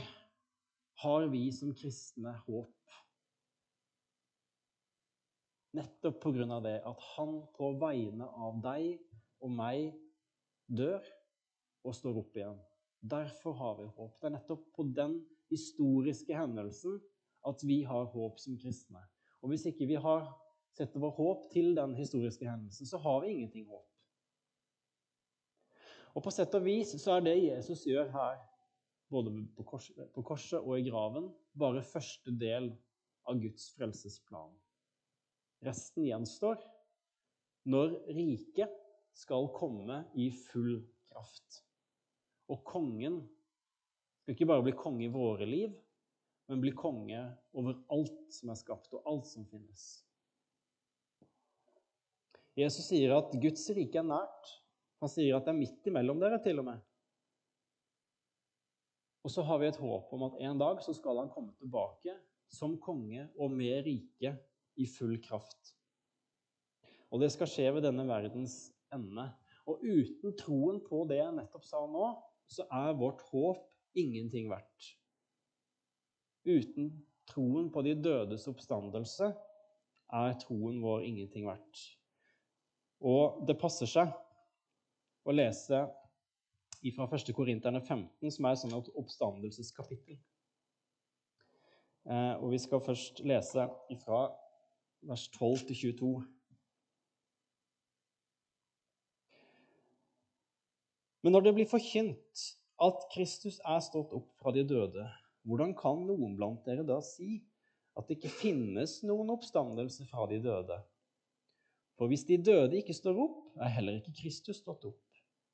har 1.04 1.26
vi 1.30 1.44
som 1.54 1.74
kristne 1.76 2.32
håp. 2.46 2.76
Nettopp 5.76 6.24
av 6.26 6.62
det 6.64 6.78
at 6.88 7.04
han 7.12 7.36
på 7.54 7.74
vegne 7.78 8.26
av 8.26 8.58
deg 8.64 8.96
og 9.44 9.52
meg 9.54 9.92
dør 10.70 11.00
og 11.84 11.96
står 11.96 12.20
opp 12.22 12.36
igjen. 12.36 12.58
Derfor 13.00 13.56
har 13.56 13.78
vi 13.78 13.88
håp. 13.88 14.16
Det 14.20 14.28
er 14.28 14.36
nettopp 14.36 14.66
på 14.76 14.86
den 14.96 15.18
historiske 15.50 16.36
hendelsen 16.36 17.00
at 17.48 17.62
vi 17.64 17.80
har 17.88 18.10
håp 18.12 18.38
som 18.40 18.58
kristne. 18.60 19.00
Og 19.40 19.52
hvis 19.52 19.64
ikke 19.70 19.88
vi 19.88 19.96
har 20.00 20.28
setter 20.76 21.02
vår 21.02 21.14
håp 21.16 21.48
til 21.52 21.72
den 21.76 21.94
historiske 21.98 22.46
hendelsen, 22.46 22.86
så 22.86 23.00
har 23.02 23.20
vi 23.24 23.32
ingenting 23.34 23.66
håp. 23.70 23.86
Og 26.14 26.24
på 26.24 26.32
sett 26.34 26.54
og 26.58 26.64
vis 26.66 26.92
så 26.98 27.16
er 27.16 27.26
det 27.26 27.36
Jesus 27.38 27.84
gjør 27.86 28.10
her, 28.14 28.40
både 29.10 29.32
på 29.56 29.66
korset, 29.66 29.98
på 30.14 30.22
korset 30.26 30.58
og 30.60 30.78
i 30.78 30.86
graven, 30.86 31.30
bare 31.58 31.82
første 31.86 32.34
del 32.38 32.70
av 33.28 33.38
Guds 33.42 33.70
frelsesplan. 33.76 34.52
Resten 35.66 36.06
gjenstår 36.06 36.62
når 37.70 37.98
riket 38.16 38.79
skal 39.16 39.50
komme 39.56 40.04
i 40.14 40.30
full 40.34 40.80
kraft. 41.10 41.62
Og 42.50 42.62
kongen 42.66 43.20
skal 44.22 44.34
ikke 44.34 44.48
bare 44.50 44.64
bli 44.66 44.74
konge 44.76 45.06
i 45.06 45.12
våre 45.12 45.46
liv, 45.48 45.74
men 46.50 46.62
bli 46.62 46.72
konge 46.76 47.22
over 47.54 47.78
alt 47.94 48.22
som 48.34 48.50
er 48.50 48.58
skapt, 48.58 48.92
og 48.94 49.06
alt 49.06 49.28
som 49.30 49.46
finnes. 49.50 49.84
Jesus 52.58 52.88
sier 52.90 53.14
at 53.14 53.34
Guds 53.40 53.68
rike 53.76 54.00
er 54.00 54.06
nært. 54.06 54.54
Han 55.00 55.10
sier 55.12 55.36
at 55.36 55.46
det 55.46 55.54
er 55.54 55.60
midt 55.60 55.86
imellom 55.88 56.18
dere, 56.20 56.40
til 56.42 56.60
og 56.60 56.66
med. 56.66 56.80
Og 59.24 59.32
så 59.32 59.44
har 59.46 59.60
vi 59.60 59.68
et 59.68 59.78
håp 59.80 60.12
om 60.16 60.26
at 60.26 60.38
en 60.48 60.60
dag 60.60 60.80
så 60.84 60.94
skal 60.96 61.20
han 61.20 61.30
komme 61.32 61.52
tilbake 61.60 62.16
som 62.50 62.78
konge 62.82 63.28
og 63.38 63.52
med 63.52 63.84
rike 63.86 64.34
i 64.80 64.86
full 64.88 65.18
kraft. 65.22 65.74
Og 67.10 67.20
det 67.22 67.30
skal 67.34 67.50
skje 67.50 67.68
ved 67.76 67.84
denne 67.84 68.06
verdens 68.08 68.70
ende. 68.94 69.26
Og 69.68 69.84
uten 69.84 70.34
troen 70.38 70.80
på 70.84 71.04
det 71.10 71.20
jeg 71.20 71.36
nettopp 71.36 71.66
sa 71.66 71.84
nå, 71.86 72.08
så 72.50 72.66
er 72.74 72.98
vårt 72.98 73.22
håp 73.30 73.62
ingenting 73.98 74.50
verdt. 74.50 74.90
Uten 76.48 76.90
troen 77.30 77.68
på 77.70 77.82
de 77.86 77.94
dødes 77.94 78.48
oppstandelse 78.50 79.30
er 80.20 80.36
troen 80.42 80.80
vår 80.82 81.04
ingenting 81.06 81.46
verdt. 81.46 81.84
Og 83.00 83.44
det 83.48 83.58
passer 83.60 83.88
seg 83.88 84.10
å 85.24 85.34
lese 85.34 85.84
fra 86.96 87.06
1. 87.06 87.32
Korinterne 87.36 87.80
15, 87.84 88.32
som 88.32 88.48
er 88.48 88.56
et 88.56 88.92
oppstandelseskapittel. 88.96 90.18
Eh, 92.08 92.34
og 92.40 92.50
vi 92.54 92.58
skal 92.58 92.80
først 92.80 93.20
lese 93.28 93.66
ifra 93.92 94.22
vers 95.06 95.26
12 95.36 95.66
til 95.68 95.76
22. 95.76 96.12
Men 101.20 101.36
når 101.36 101.46
det 101.46 101.54
blir 101.56 101.68
forkynt 101.68 102.44
at 102.80 103.02
Kristus 103.12 103.58
er 103.68 103.82
stått 103.84 104.14
opp 104.16 104.30
fra 104.40 104.52
de 104.56 104.64
døde, 104.64 105.04
hvordan 105.48 105.74
kan 105.76 106.00
noen 106.08 106.36
blant 106.38 106.64
dere 106.68 106.84
da 106.86 107.00
si 107.04 107.42
at 107.98 108.08
det 108.08 108.18
ikke 108.18 108.32
finnes 108.40 109.00
noen 109.04 109.32
oppstandelse 109.34 110.06
fra 110.08 110.24
de 110.30 110.40
døde? 110.44 110.78
For 112.00 112.08
hvis 112.08 112.24
de 112.28 112.38
døde 112.40 112.78
ikke 112.80 112.96
står 112.96 113.18
opp, 113.20 113.40
er 113.60 113.72
heller 113.74 113.98
ikke 113.98 114.16
Kristus 114.22 114.62
stått 114.62 114.86
opp. 114.88 115.00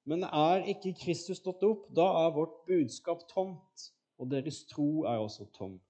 Men 0.07 0.23
er 0.29 0.63
ikke 0.71 0.95
Kristus 1.01 1.41
stått 1.41 1.65
opp, 1.67 1.89
da 1.91 2.07
er 2.23 2.35
vårt 2.37 2.61
budskap 2.69 3.25
tomt, 3.33 3.89
og 4.23 4.31
deres 4.31 4.63
tro 4.71 5.03
er 5.11 5.19
også 5.19 5.49
tom. 5.57 5.81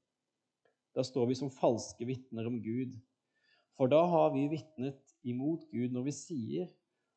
Da 0.97 1.05
står 1.05 1.29
vi 1.29 1.37
som 1.37 1.53
falske 1.53 2.09
vitner 2.09 2.49
om 2.49 2.57
Gud. 2.65 2.95
For 3.77 3.93
da 3.93 4.01
har 4.09 4.33
vi 4.33 4.47
vitnet 4.49 5.17
imot 5.29 5.67
Gud 5.69 5.93
når 5.93 6.07
vi 6.09 6.15
sier 6.17 6.71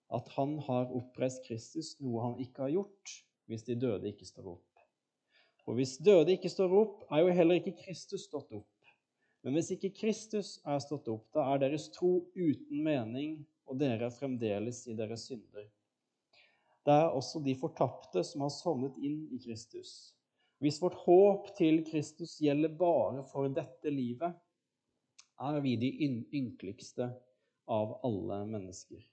at 0.10 0.30
han 0.36 0.58
har 0.66 0.90
oppreist 0.96 1.46
Kristus, 1.46 1.94
noe 2.02 2.24
han 2.24 2.40
ikke 2.42 2.66
har 2.66 2.74
gjort, 2.74 3.14
hvis 3.50 3.66
de 3.68 3.78
døde 3.78 4.10
ikke 4.10 4.28
står 4.28 4.52
opp. 4.56 4.84
Og 5.70 5.78
hvis 5.78 6.00
døde 6.02 6.34
ikke 6.34 6.50
står 6.50 6.74
opp, 6.74 7.02
er 7.14 7.24
jo 7.24 7.34
heller 7.38 7.60
ikke 7.60 7.78
Kristus 7.84 8.26
stått 8.26 8.52
opp. 8.58 8.94
Men 9.46 9.56
hvis 9.56 9.70
ikke 9.76 9.94
Kristus 9.96 10.58
er 10.68 10.82
stått 10.84 11.08
opp, 11.12 11.28
da 11.36 11.46
er 11.54 11.62
deres 11.62 11.88
tro 11.94 12.16
uten 12.36 12.82
mening, 12.84 13.38
og 13.70 13.78
dere 13.80 14.10
er 14.10 14.16
fremdeles 14.16 14.82
i 14.90 14.96
deres 14.98 15.28
synder. 15.30 15.68
Det 16.86 16.96
er 16.96 17.14
også 17.14 17.42
de 17.46 17.54
fortapte 17.60 18.24
som 18.26 18.42
har 18.42 18.54
sovnet 18.54 18.98
inn 18.98 19.28
i 19.30 19.38
Kristus. 19.44 20.16
Hvis 20.60 20.82
vårt 20.82 20.98
håp 21.06 21.52
til 21.56 21.84
Kristus 21.88 22.40
gjelder 22.42 22.74
bare 22.76 23.24
for 23.30 23.52
dette 23.54 23.94
livet, 23.94 24.34
er 25.40 25.62
vi 25.64 25.78
de 25.80 25.92
ynkeligste 26.36 27.12
av 27.70 27.94
alle 28.04 28.42
mennesker. 28.50 29.06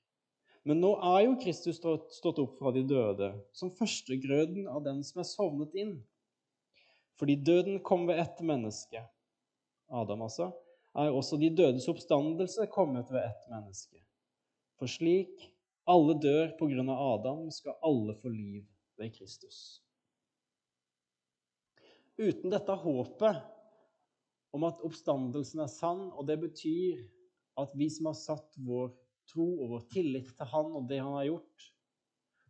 Men 0.66 0.80
nå 0.82 0.96
er 0.98 1.20
jo 1.28 1.36
Kristus 1.38 1.78
stått 1.78 2.40
opp 2.42 2.56
fra 2.58 2.72
de 2.74 2.82
døde, 2.90 3.30
som 3.54 3.70
førstegrøden 3.70 4.66
av 4.66 4.82
den 4.82 5.04
som 5.06 5.22
er 5.22 5.28
sovnet 5.28 5.76
inn. 5.78 6.00
Fordi 7.20 7.36
døden 7.46 7.78
kom 7.86 8.08
ved 8.08 8.18
ett 8.18 8.42
menneske, 8.44 9.04
Adam 9.86 10.24
altså, 10.26 10.50
er 10.98 11.14
også 11.14 11.38
de 11.38 11.52
dødes 11.54 11.86
oppstandelse 11.88 12.66
kommet 12.74 13.12
ved 13.14 13.28
ett 13.28 13.46
menneske. 13.52 14.02
For 14.80 14.90
slik 14.90 15.46
alle 15.86 16.16
dør 16.18 16.56
på 16.58 16.68
grunn 16.72 16.90
av 16.90 17.02
Adam, 17.14 17.46
skal 17.54 17.78
alle 17.86 18.16
få 18.18 18.34
liv 18.34 18.64
ved 18.98 19.14
Kristus. 19.14 19.78
Uten 22.18 22.50
dette 22.50 22.74
håpet 22.82 23.42
om 24.56 24.64
at 24.66 24.82
oppstandelsen 24.82 25.62
er 25.62 25.70
sann, 25.70 26.08
og 26.10 26.26
det 26.26 26.40
betyr 26.42 27.04
at 27.60 27.70
vi 27.76 27.86
som 27.92 28.10
har 28.10 28.18
satt 28.18 28.56
vår 28.66 28.90
tro 29.30 29.46
og 29.62 29.72
vår 29.74 29.88
tillit 29.92 30.30
til 30.36 30.50
Han 30.52 30.74
og 30.78 30.86
det 30.90 31.00
Han 31.02 31.18
har 31.18 31.28
gjort, 31.30 31.66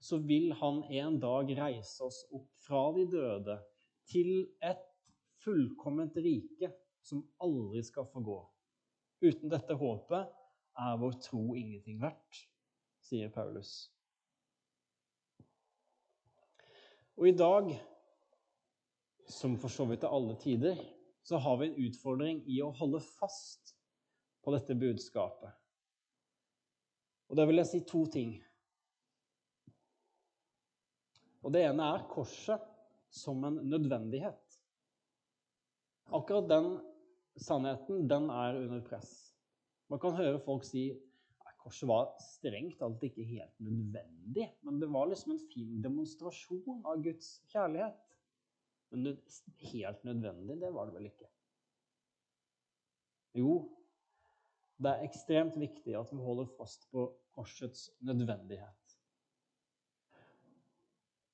så 0.03 0.19
vil 0.23 0.53
Han 0.61 0.83
en 1.01 1.21
dag 1.23 1.53
reise 1.59 2.05
oss 2.05 2.23
opp 2.37 2.51
fra 2.67 2.83
de 2.97 3.07
døde 3.12 3.59
til 4.11 4.33
et 4.65 4.85
fullkomment 5.43 6.17
rike 6.23 6.71
som 7.07 7.25
aldri 7.43 7.83
skal 7.87 8.09
få 8.11 8.23
gå. 8.27 8.39
Uten 9.25 9.51
dette 9.53 9.77
håpet 9.79 10.33
er 10.77 10.99
vår 11.01 11.19
tro 11.25 11.45
ingenting 11.57 12.01
verdt, 12.03 12.43
sier 13.07 13.31
Paulus. 13.33 13.87
Og 17.17 17.31
i 17.31 17.37
dag, 17.37 17.71
som 19.33 19.57
for 19.61 19.73
så 19.73 19.87
vidt 19.89 20.03
til 20.05 20.12
alle 20.12 20.37
tider, 20.43 20.83
så 21.27 21.41
har 21.43 21.57
vi 21.59 21.71
en 21.71 21.79
utfordring 21.89 22.43
i 22.53 22.61
å 22.62 22.75
holde 22.77 23.01
fast 23.01 23.73
på 24.45 24.53
dette 24.55 24.77
budskapet. 24.79 25.55
Og 27.27 27.39
da 27.39 27.47
vil 27.49 27.61
jeg 27.61 27.71
si 27.71 27.81
to 27.89 28.05
ting. 28.12 28.37
Og 31.47 31.53
Det 31.55 31.62
ene 31.62 31.93
er 31.95 32.09
korset 32.11 32.62
som 33.12 33.45
en 33.47 33.61
nødvendighet. 33.71 34.59
Akkurat 36.15 36.49
den 36.51 36.71
sannheten, 37.39 38.07
den 38.11 38.31
er 38.31 38.59
under 38.59 38.83
press. 38.87 39.12
Man 39.91 40.01
kan 40.03 40.17
høre 40.19 40.43
folk 40.43 40.65
si 40.67 40.89
korset 41.67 41.89
var 41.91 42.12
strengt 42.23 42.83
alt 42.83 43.03
ikke 43.03 43.25
helt 43.27 43.62
nødvendig, 43.62 44.47
men 44.62 44.79
det 44.79 44.89
var 44.93 45.09
liksom 45.11 45.33
en 45.35 45.47
fin 45.51 45.81
demonstrasjon 45.83 46.85
av 46.87 47.03
Guds 47.03 47.41
kjærlighet. 47.51 47.97
Men 48.95 49.17
helt 49.73 50.05
nødvendig, 50.07 50.61
det 50.61 50.71
var 50.75 50.87
det 50.87 50.95
vel 50.95 51.09
ikke? 51.11 51.31
Jo, 53.37 53.57
det 54.77 54.93
er 54.93 55.07
ekstremt 55.07 55.57
viktig 55.61 55.95
at 55.97 56.11
vi 56.12 56.21
holder 56.21 56.49
fast 56.59 56.85
på 56.93 57.07
korsets 57.37 57.89
nødvendighet. 58.05 58.97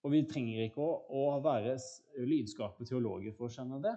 Og 0.03 0.11
vi 0.15 0.23
trenger 0.27 0.65
ikke 0.65 0.83
å, 0.83 0.95
å 1.15 1.41
være 1.43 1.77
lydskape 2.27 2.87
teologer 2.87 3.35
for 3.37 3.47
å 3.47 3.55
skjønne 3.55 3.79
det. 3.83 3.95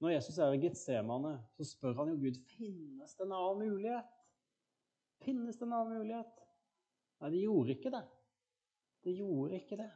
Når 0.00 0.14
Jesus 0.14 0.38
er 0.40 0.54
i 0.54 0.62
Getsemane, 0.62 1.34
så 1.54 1.66
spør 1.68 1.98
han 2.00 2.10
jo 2.10 2.20
Gud 2.22 2.38
finnes 2.54 3.14
det 3.14 3.26
en 3.26 3.34
annen 3.36 3.68
mulighet. 3.68 4.14
Finnes 5.20 5.58
det 5.58 5.66
en 5.66 5.74
annen 5.76 6.00
mulighet? 6.00 6.38
Nei, 7.20 7.32
det 7.34 7.42
gjorde 7.42 7.76
ikke 7.76 7.92
det. 7.92 8.04
Det 9.04 9.14
gjorde 9.18 9.58
ikke 9.60 9.78
det. 9.80 9.90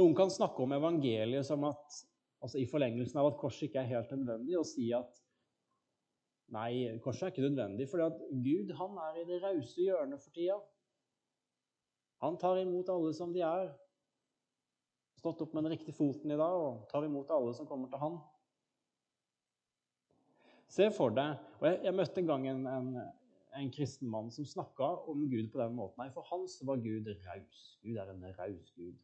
Noen 0.00 0.16
kan 0.18 0.32
snakke 0.32 0.64
om 0.64 0.72
evangeliet 0.74 1.46
som 1.46 1.68
at, 1.68 2.00
altså 2.44 2.60
i 2.60 2.68
forlengelsen 2.68 3.20
av 3.20 3.30
at 3.30 3.38
korset 3.40 3.68
ikke 3.68 3.80
er 3.80 3.92
helt 3.94 4.10
nødvendig, 4.12 4.58
og 4.60 4.66
si 4.68 4.90
at 4.96 5.22
nei, 6.52 6.98
korset 7.04 7.28
er 7.28 7.32
ikke 7.32 7.46
nødvendig, 7.46 7.88
fordi 7.88 8.04
at 8.04 8.20
Gud 8.44 8.74
han 8.80 9.00
er 9.06 9.22
i 9.22 9.24
det 9.30 9.40
rause 9.42 9.80
hjørnet 9.80 10.20
for 10.20 10.36
tida. 10.36 10.58
Han 12.24 12.36
tar 12.40 12.60
imot 12.60 12.92
alle 12.92 13.14
som 13.16 13.32
de 13.32 13.40
er, 13.44 13.72
stått 15.16 15.40
opp 15.40 15.56
med 15.56 15.64
den 15.64 15.72
riktige 15.72 15.96
foten 15.96 16.34
i 16.34 16.38
dag 16.38 16.60
og 16.60 16.84
tar 16.90 17.06
imot 17.06 17.32
alle 17.32 17.54
som 17.56 17.68
kommer 17.68 17.88
til 17.88 18.02
han. 18.02 18.20
Se 20.68 20.90
for 20.92 21.14
deg 21.14 21.36
og 21.60 21.66
Jeg, 21.68 21.80
jeg 21.86 21.96
møtte 21.96 22.20
en 22.20 22.28
gang 22.28 22.46
en, 22.50 22.62
en, 22.68 22.88
en 23.56 23.72
kristen 23.72 24.10
mann 24.10 24.30
som 24.34 24.44
snakka 24.48 24.90
om 25.08 25.24
Gud 25.30 25.48
på 25.52 25.60
den 25.62 25.76
måten. 25.78 26.02
Nei, 26.02 26.10
For 26.12 26.26
hans 26.28 26.58
var 26.66 26.82
Gud 26.82 27.08
raus. 27.24 27.64
Gud 27.84 27.96
er 28.00 28.10
en 28.12 28.24
raus 28.36 28.72
Gud. 28.76 28.96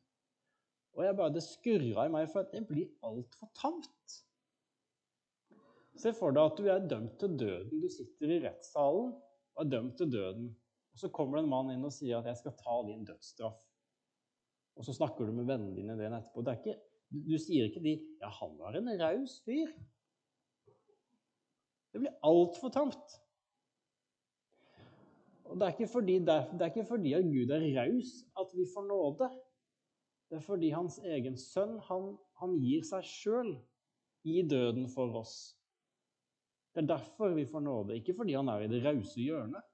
Og 0.98 1.04
jeg 1.04 1.16
bare, 1.16 1.32
Det 1.34 1.42
skurra 1.42 2.06
i 2.06 2.12
meg, 2.12 2.28
for 2.32 2.48
det 2.52 2.66
blir 2.68 2.88
altfor 3.06 3.50
tamt. 3.54 4.16
Se 6.00 6.12
for 6.16 6.32
deg 6.32 6.44
at 6.50 6.58
du 6.58 6.68
er 6.68 6.86
dømt 6.88 7.18
til 7.20 7.36
døden. 7.38 7.80
Du 7.80 7.88
sitter 7.92 8.30
i 8.30 8.40
rettssalen 8.44 9.12
og 9.54 9.64
er 9.64 9.70
dømt 9.70 9.96
til 9.98 10.12
døden. 10.12 10.50
Og 10.92 10.98
Så 10.98 11.08
kommer 11.08 11.38
det 11.38 11.44
en 11.44 11.50
mann 11.50 11.70
inn 11.70 11.84
og 11.84 11.92
sier 11.92 12.18
at 12.18 12.26
'jeg 12.26 12.36
skal 12.36 12.56
ta 12.58 12.82
din 12.86 13.04
dødsstraff' 13.04 13.70
og 14.80 14.86
så 14.86 14.94
snakker 14.96 15.26
du 15.28 15.32
med 15.36 15.44
vennene 15.44 15.76
dine 15.76 15.96
det 15.98 16.06
etterpå. 16.08 16.40
Det 16.40 16.54
ikke, 16.58 16.76
du 17.12 17.34
sier 17.38 17.66
ikke 17.68 17.82
de 17.84 17.92
'Ja, 18.20 18.30
han 18.32 18.54
var 18.58 18.76
en 18.78 18.88
raus 19.02 19.42
fyr'. 19.44 19.74
Det 21.92 22.00
blir 22.00 22.14
altfor 22.24 22.70
tamt. 22.72 23.18
Og 25.50 25.60
det 25.60 25.66
er, 25.66 25.86
fordi, 25.86 26.18
det 26.18 26.62
er 26.62 26.70
ikke 26.70 26.84
fordi 26.84 27.12
at 27.12 27.24
Gud 27.26 27.50
er 27.50 27.66
raus 27.80 28.10
at 28.40 28.52
vi 28.56 28.64
får 28.74 28.84
nåde. 28.86 29.28
Det 30.30 30.38
er 30.38 30.46
fordi 30.46 30.68
hans 30.70 31.00
egen 31.02 31.34
sønn 31.38 31.80
han, 31.88 32.12
han 32.38 32.54
gir 32.62 32.84
seg 32.86 33.06
sjøl 33.06 33.48
i 34.30 34.44
døden 34.46 34.86
for 34.92 35.16
oss. 35.18 35.34
Det 36.70 36.84
er 36.84 36.92
derfor 36.92 37.34
vi 37.34 37.48
får 37.50 37.64
nåde, 37.66 37.96
ikke 37.98 38.14
fordi 38.14 38.36
han 38.38 38.48
er 38.52 38.62
i 38.62 38.70
det 38.70 38.84
rause 38.84 39.18
hjørnet. 39.18 39.66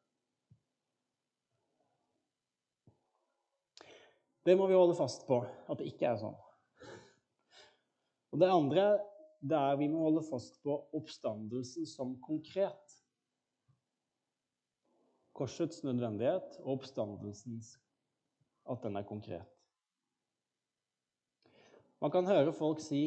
Det 4.47 4.55
må 4.57 4.69
vi 4.71 4.79
holde 4.79 4.97
fast 4.97 5.27
på, 5.27 5.43
at 5.45 5.81
det 5.81 5.91
ikke 5.91 6.09
er 6.09 6.21
sånn. 6.23 6.39
Og 8.33 8.41
Det 8.41 8.49
andre 8.53 8.87
det 9.47 9.59
er 9.59 9.77
vi 9.79 9.89
må 9.93 10.07
holde 10.07 10.23
fast 10.27 10.57
på 10.65 10.79
oppstandelsen 10.97 11.87
som 11.89 12.15
konkret. 12.25 12.95
Korsets 15.37 15.83
nødvendighet 15.85 16.57
og 16.63 16.79
oppstandelsens 16.79 17.75
at 18.73 18.83
den 18.83 18.97
er 18.97 19.07
konkret. 19.07 19.56
Man 22.03 22.13
kan 22.13 22.29
høre 22.29 22.53
folk 22.53 22.83
si 22.85 23.03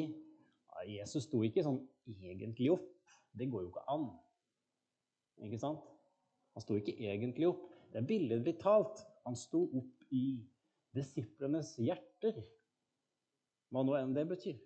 at 0.73 0.87
Jesus 0.89 1.27
sto 1.27 1.43
ikke 1.45 1.63
sånn 1.65 1.79
egentlig 2.09 2.71
opp. 2.73 2.87
Det 3.37 3.49
går 3.51 3.65
jo 3.65 3.71
ikke 3.73 3.85
an. 3.93 4.07
Ikke 5.45 5.59
sant? 5.61 5.83
Han 6.55 6.65
sto 6.65 6.77
ikke 6.79 6.95
egentlig 6.97 7.49
opp. 7.51 7.67
Det 7.91 8.01
er 8.01 8.09
billedlig 8.09 8.55
talt. 8.61 9.03
Han 9.27 9.37
sto 9.37 9.65
opp 9.77 10.15
i 10.15 10.39
disiplenes 10.97 11.75
hjerter. 11.79 12.41
Hva 13.69 13.85
nå 13.85 13.95
enn 13.99 14.15
det 14.17 14.25
betyr. 14.29 14.57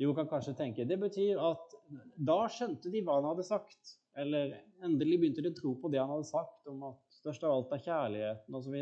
Jo, 0.00 0.14
kan 0.16 0.28
kanskje 0.30 0.54
tenke 0.56 0.86
Det 0.88 0.96
betyr 0.96 1.38
at 1.44 1.74
da 2.16 2.38
skjønte 2.50 2.90
de 2.90 3.02
hva 3.04 3.18
han 3.18 3.28
hadde 3.30 3.46
sagt. 3.46 3.96
Eller 4.18 4.56
endelig 4.82 5.20
begynte 5.20 5.44
de 5.44 5.52
å 5.52 5.56
tro 5.56 5.74
på 5.78 5.90
det 5.92 6.00
han 6.02 6.10
hadde 6.10 6.26
sagt 6.26 6.66
om 6.70 6.82
at 6.88 7.20
størst 7.20 7.44
av 7.46 7.54
alt 7.54 7.74
er 7.76 7.84
kjærligheten 7.84 8.58
osv. 8.58 8.78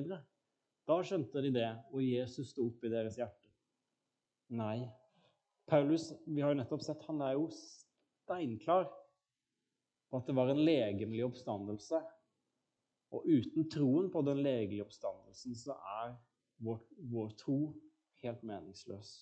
Da 0.88 0.96
skjønte 1.04 1.42
de 1.44 1.52
det, 1.52 1.68
og 1.92 2.00
Jesus 2.00 2.54
sto 2.54 2.70
opp 2.70 2.86
i 2.86 2.92
deres 2.92 3.18
hjerte. 3.20 3.47
Nei. 4.48 4.88
Paulus 5.66 6.12
vi 6.26 6.40
har 6.40 6.54
jo 6.54 6.60
nettopp 6.62 6.82
sett, 6.82 7.02
han 7.04 7.20
er 7.20 7.34
jo 7.36 7.48
steinklar 7.52 8.86
på 10.08 10.20
at 10.20 10.28
det 10.28 10.36
var 10.36 10.48
en 10.48 10.62
legemlig 10.64 11.24
oppstandelse. 11.26 12.00
Og 13.12 13.24
uten 13.28 13.68
troen 13.72 14.10
på 14.12 14.22
den 14.24 14.42
legelige 14.44 14.84
oppstandelsen 14.84 15.56
så 15.56 15.76
er 16.00 16.14
vår, 16.64 16.80
vår 17.12 17.32
tro 17.40 17.58
helt 18.22 18.42
meningsløs. 18.42 19.12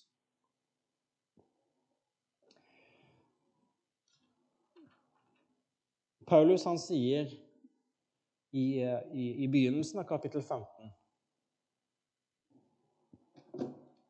Paulus 6.27 6.65
han 6.67 6.79
sier 6.79 7.29
i, 8.51 8.65
i, 9.13 9.27
i 9.43 9.47
begynnelsen 9.47 10.01
av 10.01 10.07
kapittel 10.09 10.43
15 10.43 10.89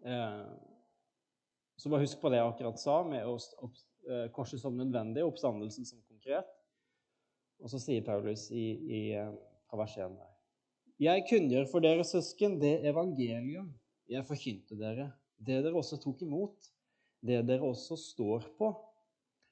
eh, 0.07 0.66
Så 1.77 1.91
bare 1.93 2.05
husk 2.05 2.21
på 2.21 2.31
det 2.33 2.39
jeg 2.39 2.49
akkurat 2.49 2.79
sa, 2.81 3.01
med 3.05 3.27
eh, 3.27 4.29
korset 4.33 4.61
som 4.61 4.77
nødvendig 4.77 5.23
og 5.23 5.33
oppstandelsen 5.33 5.85
som 5.85 6.01
konkret. 6.09 6.49
Og 7.61 7.69
så 7.69 7.81
sier 7.81 8.05
Paulus 8.05 8.47
i, 8.53 8.65
i 8.89 9.01
eh, 9.17 9.35
vers 9.77 9.97
1 9.97 10.17
der. 10.17 10.33
Jeg 10.97 11.27
kunngjør 11.29 11.67
for 11.69 11.85
dere 11.85 12.05
søsken 12.07 12.57
det 12.61 12.79
evangelium 12.89 13.69
jeg 14.09 14.25
forkynte 14.25 14.77
dere, 14.79 15.11
det 15.37 15.59
dere 15.65 15.77
også 15.77 15.99
tok 16.01 16.23
imot, 16.25 16.69
det 17.21 17.43
dere 17.45 17.67
også 17.67 17.97
står 17.99 18.47
på. 18.57 18.71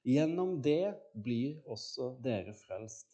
Gjennom 0.06 0.56
det 0.66 0.96
blir 1.26 1.60
også 1.70 2.16
dere 2.24 2.54
frelst. 2.58 3.10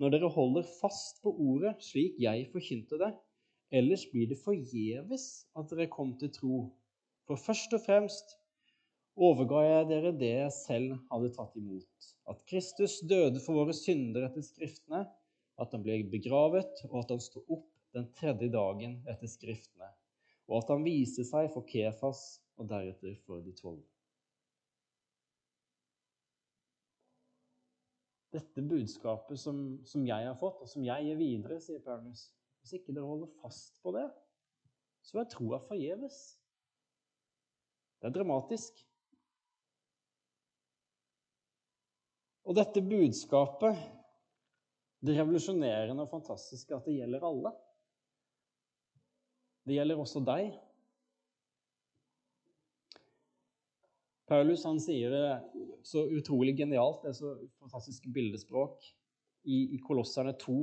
Når 0.00 0.14
dere 0.14 0.30
holder 0.32 0.66
fast 0.80 1.20
på 1.24 1.32
ordet 1.32 1.74
slik 1.84 2.16
jeg 2.20 2.48
forkynte 2.52 2.98
det, 3.00 3.10
ellers 3.74 4.04
blir 4.10 4.30
det 4.30 4.40
forgjeves 4.40 5.26
at 5.58 5.68
dere 5.72 5.90
kom 5.92 6.14
til 6.20 6.32
tro. 6.32 6.58
For 7.28 7.40
først 7.40 7.76
og 7.76 7.84
fremst 7.84 8.36
overga 9.14 9.60
jeg 9.62 9.88
dere 9.90 10.12
det 10.18 10.32
jeg 10.32 10.54
selv 10.56 10.94
hadde 11.10 11.30
tatt 11.36 11.54
imot, 11.58 12.08
at 12.30 12.42
Kristus 12.50 12.98
døde 13.06 13.42
for 13.42 13.60
våre 13.60 13.74
synder 13.76 14.26
etter 14.28 14.44
Skriftene, 14.44 15.04
at 15.60 15.74
han 15.74 15.84
ble 15.84 16.00
begravet, 16.10 16.82
og 16.90 17.04
at 17.04 17.14
han 17.14 17.22
sto 17.22 17.44
opp 17.46 17.68
den 17.94 18.08
tredje 18.18 18.50
dagen 18.50 18.98
etter 19.06 19.30
Skriftene, 19.30 19.90
og 20.50 20.62
at 20.62 20.72
han 20.74 20.86
viste 20.86 21.24
seg 21.26 21.50
for 21.54 21.66
Kefas 21.68 22.24
og 22.58 22.70
deretter 22.70 23.14
for 23.26 23.44
de 23.44 23.54
tolv. 23.56 23.82
Dette 28.34 28.64
budskapet 28.66 29.38
som, 29.38 29.58
som, 29.86 30.02
jeg 30.08 30.26
har 30.26 30.34
fått, 30.40 30.58
og 30.64 30.70
som 30.70 30.82
jeg 30.82 31.06
gir 31.06 31.20
videre, 31.20 31.60
sier 31.62 31.82
Paulus 31.84 32.32
Hvis 32.64 32.80
ikke 32.80 32.94
dere 32.96 33.06
holder 33.06 33.30
fast 33.38 33.78
på 33.84 33.92
det, 33.94 34.08
så 35.04 35.20
er 35.20 35.28
troa 35.30 35.60
forgjeves. 35.68 36.16
Det 38.00 38.08
er 38.08 38.16
dramatisk. 38.16 38.80
Og 42.44 42.56
dette 42.58 42.82
budskapet 42.84 43.78
det 45.04 45.16
revolusjonerende 45.18 46.04
og 46.04 46.12
fantastiske 46.12 46.76
at 46.76 46.86
det 46.88 46.98
gjelder 46.98 47.24
alle. 47.28 47.52
Det 49.64 49.76
gjelder 49.76 50.00
også 50.00 50.22
deg. 50.24 50.52
Paulus 54.28 54.64
han 54.64 54.80
sier 54.80 55.12
det 55.12 55.24
så 55.84 56.06
utrolig 56.08 56.54
genialt, 56.56 57.02
det 57.04 57.12
er 57.12 57.18
så 57.18 57.34
fantastisk 57.60 58.06
bildespråk, 58.12 58.80
i, 59.44 59.76
i 59.76 59.80
Kolosserne 59.84 60.32
2, 60.40 60.54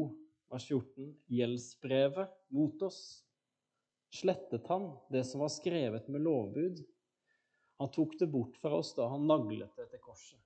vers 0.49 0.65
14. 0.65 1.11
Gjeldsbrevet 1.29 2.33
mot 2.57 2.81
oss 2.87 3.01
slettet 4.11 4.65
han 4.67 4.89
det 5.13 5.21
som 5.29 5.43
var 5.45 5.53
skrevet 5.53 6.09
med 6.11 6.25
lovbud. 6.25 6.81
Han 7.81 7.91
tok 7.93 8.17
det 8.19 8.27
bort 8.33 8.57
fra 8.61 8.81
oss 8.81 8.95
da 8.97 9.07
han 9.13 9.29
naglet 9.29 9.69
det 9.77 9.87
til 9.93 10.01
korset. 10.03 10.41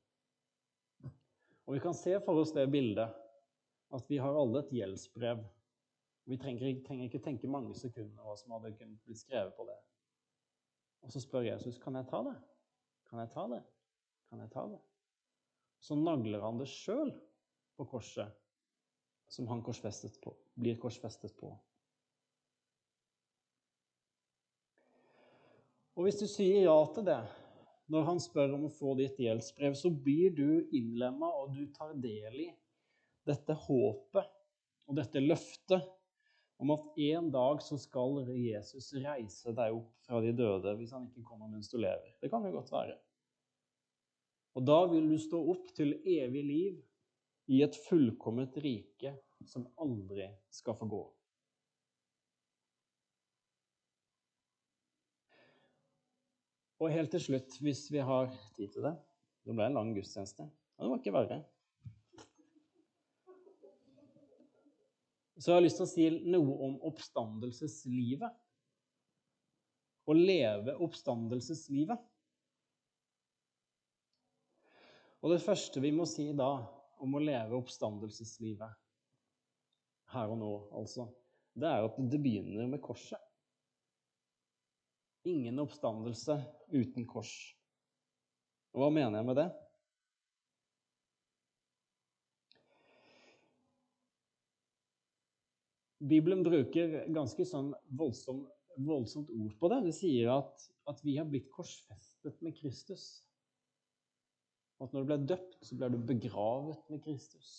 Og 1.66 1.74
Vi 1.74 1.80
kan 1.82 1.94
se 1.98 2.20
for 2.22 2.42
oss 2.42 2.54
det 2.54 2.68
bildet 2.72 3.14
at 3.96 4.10
vi 4.10 4.18
har 4.18 4.38
alle 4.38 4.62
et 4.62 4.74
gjeldsbrev. 4.74 5.44
Vi 6.26 6.38
trenger, 6.42 6.82
trenger 6.86 7.06
ikke 7.06 7.22
tenke 7.26 7.50
mange 7.50 7.76
sekunder 7.78 8.26
hva 8.26 8.36
som 8.38 8.54
hadde 8.56 8.74
kunnet 8.78 9.02
bli 9.06 9.18
skrevet 9.18 9.54
på 9.58 9.66
det. 9.68 9.78
Og 11.06 11.14
så 11.14 11.22
spør 11.22 11.46
Jesus 11.46 11.78
kan 11.82 11.98
jeg 11.98 12.10
ta 12.10 12.22
det. 12.26 12.36
Kan 13.10 13.22
jeg 13.22 13.32
ta 13.34 13.46
det? 13.50 13.62
Kan 14.30 14.42
jeg 14.42 14.52
ta 14.54 14.66
det? 14.72 14.82
Så 15.80 15.98
nagler 15.98 16.42
han 16.42 16.58
det 16.58 16.68
sjøl 16.72 17.14
på 17.78 17.86
korset, 17.86 18.32
som 19.30 19.48
han 19.52 19.62
korsfestet 19.66 20.18
på, 20.24 20.34
blir 20.58 20.80
korsfestet 20.82 21.36
på. 21.38 21.52
Og 25.96 26.08
hvis 26.08 26.20
du 26.20 26.26
sier 26.28 26.66
ja 26.66 26.76
til 26.96 27.06
det, 27.08 27.20
når 27.92 28.08
han 28.10 28.22
spør 28.22 28.56
om 28.56 28.66
å 28.68 28.74
få 28.74 28.96
ditt 29.00 29.20
gjeldsbrev, 29.22 29.76
så 29.78 29.92
blir 29.92 30.34
du 30.34 30.48
innlemma, 30.74 31.30
og 31.42 31.54
du 31.54 31.66
tar 31.76 31.94
del 32.02 32.48
i 32.48 32.50
dette 33.26 33.54
håpet 33.66 34.32
og 34.86 34.98
dette 35.00 35.22
løftet 35.22 35.86
om 36.62 36.72
at 36.72 36.86
en 37.08 37.30
dag 37.34 37.62
så 37.64 37.78
skal 37.80 38.22
Jesus 38.32 38.94
reise 39.04 39.54
deg 39.58 39.76
opp 39.76 39.92
fra 40.06 40.22
de 40.24 40.32
døde 40.36 40.76
hvis 40.80 40.94
han 40.96 41.08
ikke 41.10 41.26
kommer 41.28 41.50
mens 41.52 41.70
du 41.72 41.78
lever. 41.82 42.16
Det 42.22 42.32
kan 42.32 42.46
jo 42.46 42.54
godt 42.56 42.72
være. 42.74 42.96
Og 44.56 44.64
da 44.64 44.78
vil 44.88 45.10
du 45.12 45.18
stå 45.20 45.42
opp 45.52 45.74
til 45.76 45.98
evig 46.00 46.44
liv 46.48 46.78
i 47.52 47.62
et 47.66 47.76
fullkomment 47.90 48.56
rike 48.64 49.12
som 49.46 49.68
aldri 49.82 50.30
skal 50.54 50.78
få 50.80 50.88
gå. 50.90 51.04
Og 56.86 56.92
helt 56.94 57.10
til 57.16 57.22
slutt, 57.24 57.56
hvis 57.66 57.88
vi 57.90 58.02
har 58.06 58.28
tid 58.54 58.70
til 58.76 58.86
det 58.86 58.94
Det 59.46 59.54
ble 59.58 59.66
en 59.66 59.78
lang 59.78 59.92
gudstjeneste. 59.96 60.46
Det 60.78 60.90
var 60.90 61.00
ikke 61.00 61.14
verre. 61.14 61.38
Så 65.38 65.52
jeg 65.52 65.58
har 65.58 65.64
lyst 65.66 65.80
til 65.82 65.86
å 65.86 65.90
si 65.90 66.06
noe 66.34 66.56
om 66.68 66.76
oppstandelseslivet. 66.90 68.38
Å 70.06 70.16
leve 70.18 70.78
oppstandelseslivet. 70.86 72.06
Og 75.26 75.34
det 75.34 75.42
første 75.42 75.82
vi 75.82 75.94
må 75.94 76.06
si 76.10 76.30
da 76.38 76.52
om 77.02 77.18
å 77.18 77.22
leve 77.22 77.58
oppstandelseslivet 77.58 78.82
her 80.14 80.34
og 80.34 80.38
nå, 80.38 80.52
altså, 80.78 81.10
det 81.58 81.70
er 81.70 81.88
at 81.88 81.98
det 82.14 82.22
begynner 82.22 82.70
med 82.70 82.82
korset. 82.86 83.22
Ingen 85.26 85.60
oppstandelse 85.64 86.38
uten 86.70 87.06
kors. 87.10 87.34
Og 88.76 88.84
hva 88.84 88.90
mener 88.94 89.18
jeg 89.18 89.28
med 89.30 89.40
det? 89.40 89.48
Bibelen 96.06 96.44
bruker 96.46 97.00
ganske 97.16 97.46
sånn 97.48 97.72
voldsom, 97.98 98.44
voldsomt 98.86 99.32
ord 99.34 99.54
på 99.58 99.70
det. 99.72 99.80
Det 99.88 99.94
sier 99.98 100.34
at, 100.36 100.68
at, 100.92 101.00
vi 101.06 101.16
har 101.18 101.26
blitt 101.30 101.48
korsfestet 101.54 102.38
med 102.46 102.54
Kristus. 102.60 103.24
Og 104.78 104.90
at 104.90 104.94
når 104.94 105.06
du 105.06 105.10
ble 105.10 105.20
døpt, 105.32 105.58
så 105.66 105.80
ble 105.80 105.90
du 105.94 105.98
begravet 106.06 106.92
med 106.92 107.02
Kristus. 107.06 107.56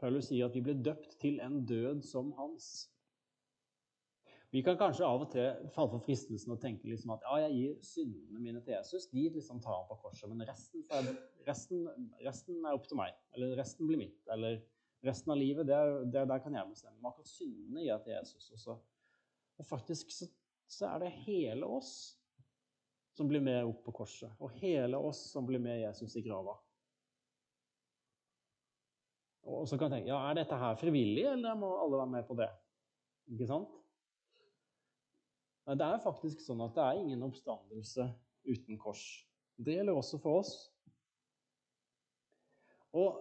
Paulus 0.00 0.30
sier 0.30 0.46
at 0.46 0.54
vi 0.56 0.62
ble 0.64 0.76
døpt 0.84 1.18
til 1.20 1.40
en 1.44 1.64
død 1.68 2.04
som 2.06 2.30
hans. 2.38 2.86
Vi 4.50 4.62
kan 4.66 4.78
kanskje 4.78 5.06
av 5.06 5.22
og 5.22 5.28
til 5.30 5.68
falle 5.76 5.92
for 5.92 6.02
fristelsen 6.02 6.50
og 6.56 6.58
tenke 6.62 6.88
liksom 6.90 7.12
at 7.14 7.22
ja, 7.22 7.36
jeg 7.44 7.52
gir 7.54 7.74
syndene 7.86 8.40
mine 8.42 8.62
til 8.64 8.74
Jesus. 8.74 9.06
De 9.12 9.28
liksom 9.30 9.60
tar 9.62 9.76
han 9.76 9.86
på 9.86 9.98
korset, 10.02 10.26
men 10.32 10.42
resten, 10.48 10.82
resten, 11.46 11.84
resten 12.24 12.58
er 12.64 12.74
opp 12.74 12.88
til 12.90 12.98
meg. 12.98 13.14
Eller 13.36 13.54
resten 13.60 13.86
blir 13.86 14.00
mitt. 14.00 14.18
Eller 14.34 14.58
resten 15.06 15.30
av 15.30 15.38
livet, 15.38 15.68
det, 15.70 15.78
det 16.10 16.26
der 16.32 16.42
kan 16.42 16.58
jeg 16.58 16.66
bestemme. 16.72 16.98
Men 16.98 17.12
akkurat 17.12 17.30
syndene 17.30 17.84
gir 17.84 17.92
jeg 17.92 18.02
til 18.08 18.16
Jesus. 18.16 18.50
Også. 18.56 18.76
Og 19.62 19.68
faktisk 19.70 20.10
så, 20.16 20.26
så, 20.66 20.88
er 20.90 21.04
det 21.04 21.14
hele 21.28 21.70
oss 21.78 21.94
som 23.14 23.30
blir 23.30 23.44
med 23.44 23.68
opp 23.68 23.84
på 23.86 23.94
korset. 24.02 24.34
Og 24.42 24.50
hele 24.58 24.98
oss 24.98 25.28
som 25.30 25.46
blir 25.46 25.62
med 25.62 25.78
Jesus 25.84 26.18
i 26.18 26.24
grava. 26.26 26.56
Og 29.46 29.62
så 29.68 29.78
kan 29.78 29.88
jeg 29.92 30.00
tenke 30.00 30.10
ja, 30.10 30.18
er 30.26 30.42
dette 30.42 30.58
her 30.58 30.74
frivillig, 30.80 31.28
eller 31.36 31.54
må 31.58 31.70
alle 31.84 32.02
være 32.02 32.14
med 32.18 32.26
på 32.26 32.36
det? 32.42 32.50
Ikke 33.30 33.46
sant? 33.46 33.79
Det 35.68 35.86
er 35.86 36.02
faktisk 36.02 36.40
sånn 36.42 36.62
at 36.64 36.74
det 36.76 36.84
er 36.84 37.00
ingen 37.02 37.22
oppstandelse 37.26 38.06
uten 38.48 38.78
kors. 38.80 39.02
Det 39.60 39.76
gjelder 39.76 39.98
også 39.98 40.18
for 40.22 40.40
oss. 40.40 40.54
Og 42.96 43.20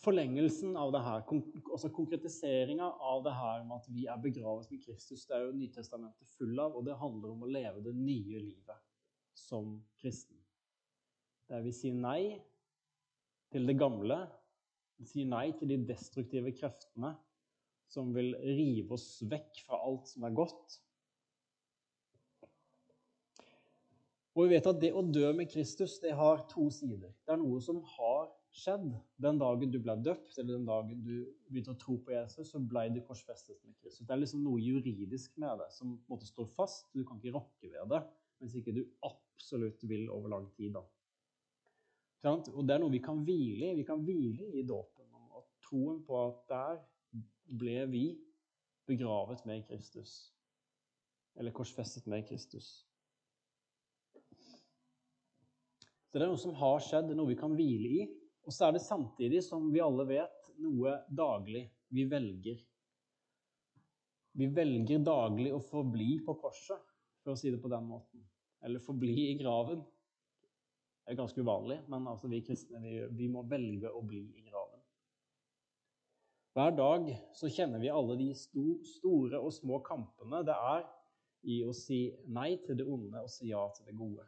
forlengelsen 0.00 0.76
av 0.78 0.92
det 0.94 1.02
her, 1.04 1.24
altså 1.72 1.90
konkretiseringa 1.92 2.88
av 3.10 3.24
det 3.26 3.34
her 3.36 3.64
med 3.66 3.76
at 3.80 3.90
vi 3.92 4.06
er 4.08 4.20
begravet 4.22 4.70
med 4.72 4.82
Kristus, 4.84 5.26
det 5.28 5.36
er 5.36 5.46
jo 5.46 5.56
Nytestamentet 5.56 6.32
full 6.36 6.56
av, 6.60 6.76
og 6.76 6.86
det 6.86 6.98
handler 7.00 7.32
om 7.32 7.44
å 7.44 7.50
leve 7.50 7.82
det 7.84 7.94
nye 7.96 8.40
livet 8.40 8.82
som 9.36 9.76
kristen. 10.00 10.38
Der 11.50 11.62
vi 11.64 11.72
sier 11.74 11.96
nei 11.96 12.38
til 13.52 13.68
det 13.68 13.76
gamle, 13.78 14.24
vi 14.96 15.06
sier 15.08 15.28
nei 15.28 15.50
til 15.58 15.70
de 15.70 15.82
destruktive 15.88 16.52
kreftene 16.56 17.12
som 17.92 18.10
vil 18.16 18.32
rive 18.42 18.96
oss 18.96 19.20
vekk 19.28 19.62
fra 19.66 19.78
alt 19.86 20.08
som 20.10 20.24
er 20.26 20.34
godt. 20.36 20.80
Og 24.36 24.44
vi 24.44 24.52
vet 24.52 24.66
at 24.68 24.80
det 24.82 24.90
å 24.92 25.00
dø 25.00 25.30
med 25.32 25.48
Kristus 25.48 25.96
det 26.02 26.12
har 26.16 26.42
to 26.50 26.66
sider. 26.72 27.08
Det 27.24 27.32
er 27.32 27.40
noe 27.40 27.60
som 27.64 27.78
har 27.96 28.26
skjedd. 28.56 28.90
Den 29.22 29.38
dagen 29.40 29.72
du 29.72 29.78
ble 29.80 29.94
døpt, 30.04 30.34
eller 30.36 30.58
den 30.58 30.66
dagen 30.68 31.00
du 31.04 31.14
begynte 31.48 31.72
å 31.72 31.78
tro 31.80 31.96
på 32.04 32.12
Jesus, 32.12 32.50
så 32.52 32.60
ble 32.60 32.84
du 32.92 33.00
korsfestet 33.06 33.56
med 33.64 33.76
Kristus. 33.80 34.04
Det 34.04 34.12
er 34.12 34.20
liksom 34.20 34.42
noe 34.44 34.60
juridisk 34.60 35.38
med 35.40 35.62
det 35.62 35.70
som 35.72 35.94
måtte 36.10 36.28
stå 36.28 36.44
fast. 36.52 36.90
Du 36.92 37.00
kan 37.04 37.20
ikke 37.20 37.32
rokke 37.38 37.72
ved 37.72 37.92
det 37.94 38.02
hvis 38.42 38.58
ikke 38.60 38.74
du 38.76 38.82
absolutt 39.08 39.80
vil 39.88 40.10
over 40.12 40.34
lang 40.34 40.50
tid. 40.58 40.76
da. 40.76 40.84
Og 42.28 42.60
det 42.66 42.74
er 42.74 42.82
noe 42.82 42.92
vi 42.92 43.00
kan 43.00 43.22
hvile 43.24 43.70
i. 43.70 43.78
Vi 43.78 43.86
kan 43.88 44.04
hvile 44.04 44.50
i 44.52 44.64
dåpen 44.68 45.08
og 45.32 45.46
troen 45.64 46.02
på 46.04 46.18
at 46.26 46.42
der 46.50 46.82
ble 47.56 47.86
vi 47.88 48.04
begravet 48.86 49.46
med 49.48 49.64
Kristus. 49.64 50.34
Eller 51.36 51.56
korsfestet 51.56 52.06
med 52.06 52.26
Kristus. 52.28 52.84
Er 56.16 56.30
noe 56.30 56.40
som 56.40 56.54
har 56.56 56.78
skjedd, 56.80 57.10
noe 57.12 57.28
vi 57.28 57.36
kan 57.36 57.52
hvile 57.56 57.90
i. 57.98 58.04
Og 58.46 58.54
så 58.54 58.68
er 58.68 58.76
det 58.76 58.84
samtidig, 58.84 59.42
som 59.44 59.66
vi 59.72 59.82
alle 59.84 60.06
vet, 60.08 60.52
noe 60.62 60.94
daglig 61.12 61.66
vi 61.92 62.06
velger. 62.08 62.62
Vi 64.36 64.48
velger 64.52 65.02
daglig 65.04 65.52
å 65.52 65.60
forbli 65.60 66.18
på 66.24 66.36
korset, 66.40 66.80
for 67.24 67.34
å 67.34 67.40
si 67.40 67.50
det 67.52 67.60
på 67.60 67.72
den 67.72 67.84
måten. 67.88 68.22
Eller 68.64 68.82
forbli 68.82 69.30
i 69.30 69.36
graven. 69.40 69.82
Det 71.04 71.14
er 71.14 71.20
ganske 71.20 71.40
uvanlig, 71.40 71.78
men 71.92 72.08
altså 72.10 72.30
vi 72.32 72.42
kristne 72.44 72.80
vi, 72.82 72.96
vi 73.18 73.28
må 73.30 73.44
velge 73.46 73.92
å 73.92 74.02
bli 74.04 74.24
i 74.38 74.44
graven. 74.46 74.80
Hver 76.56 76.72
dag 76.78 77.10
så 77.36 77.50
kjenner 77.52 77.82
vi 77.82 77.92
alle 77.92 78.16
de 78.16 78.30
sto, 78.34 78.78
store 78.96 79.38
og 79.38 79.52
små 79.52 79.82
kampene 79.84 80.40
det 80.48 80.56
er 80.56 80.86
i 81.52 81.60
å 81.68 81.74
si 81.76 82.00
nei 82.32 82.56
til 82.64 82.80
det 82.80 82.86
onde 82.88 83.20
og 83.22 83.30
si 83.30 83.52
ja 83.52 83.60
til 83.76 83.90
det 83.90 83.96
gode. 83.98 84.24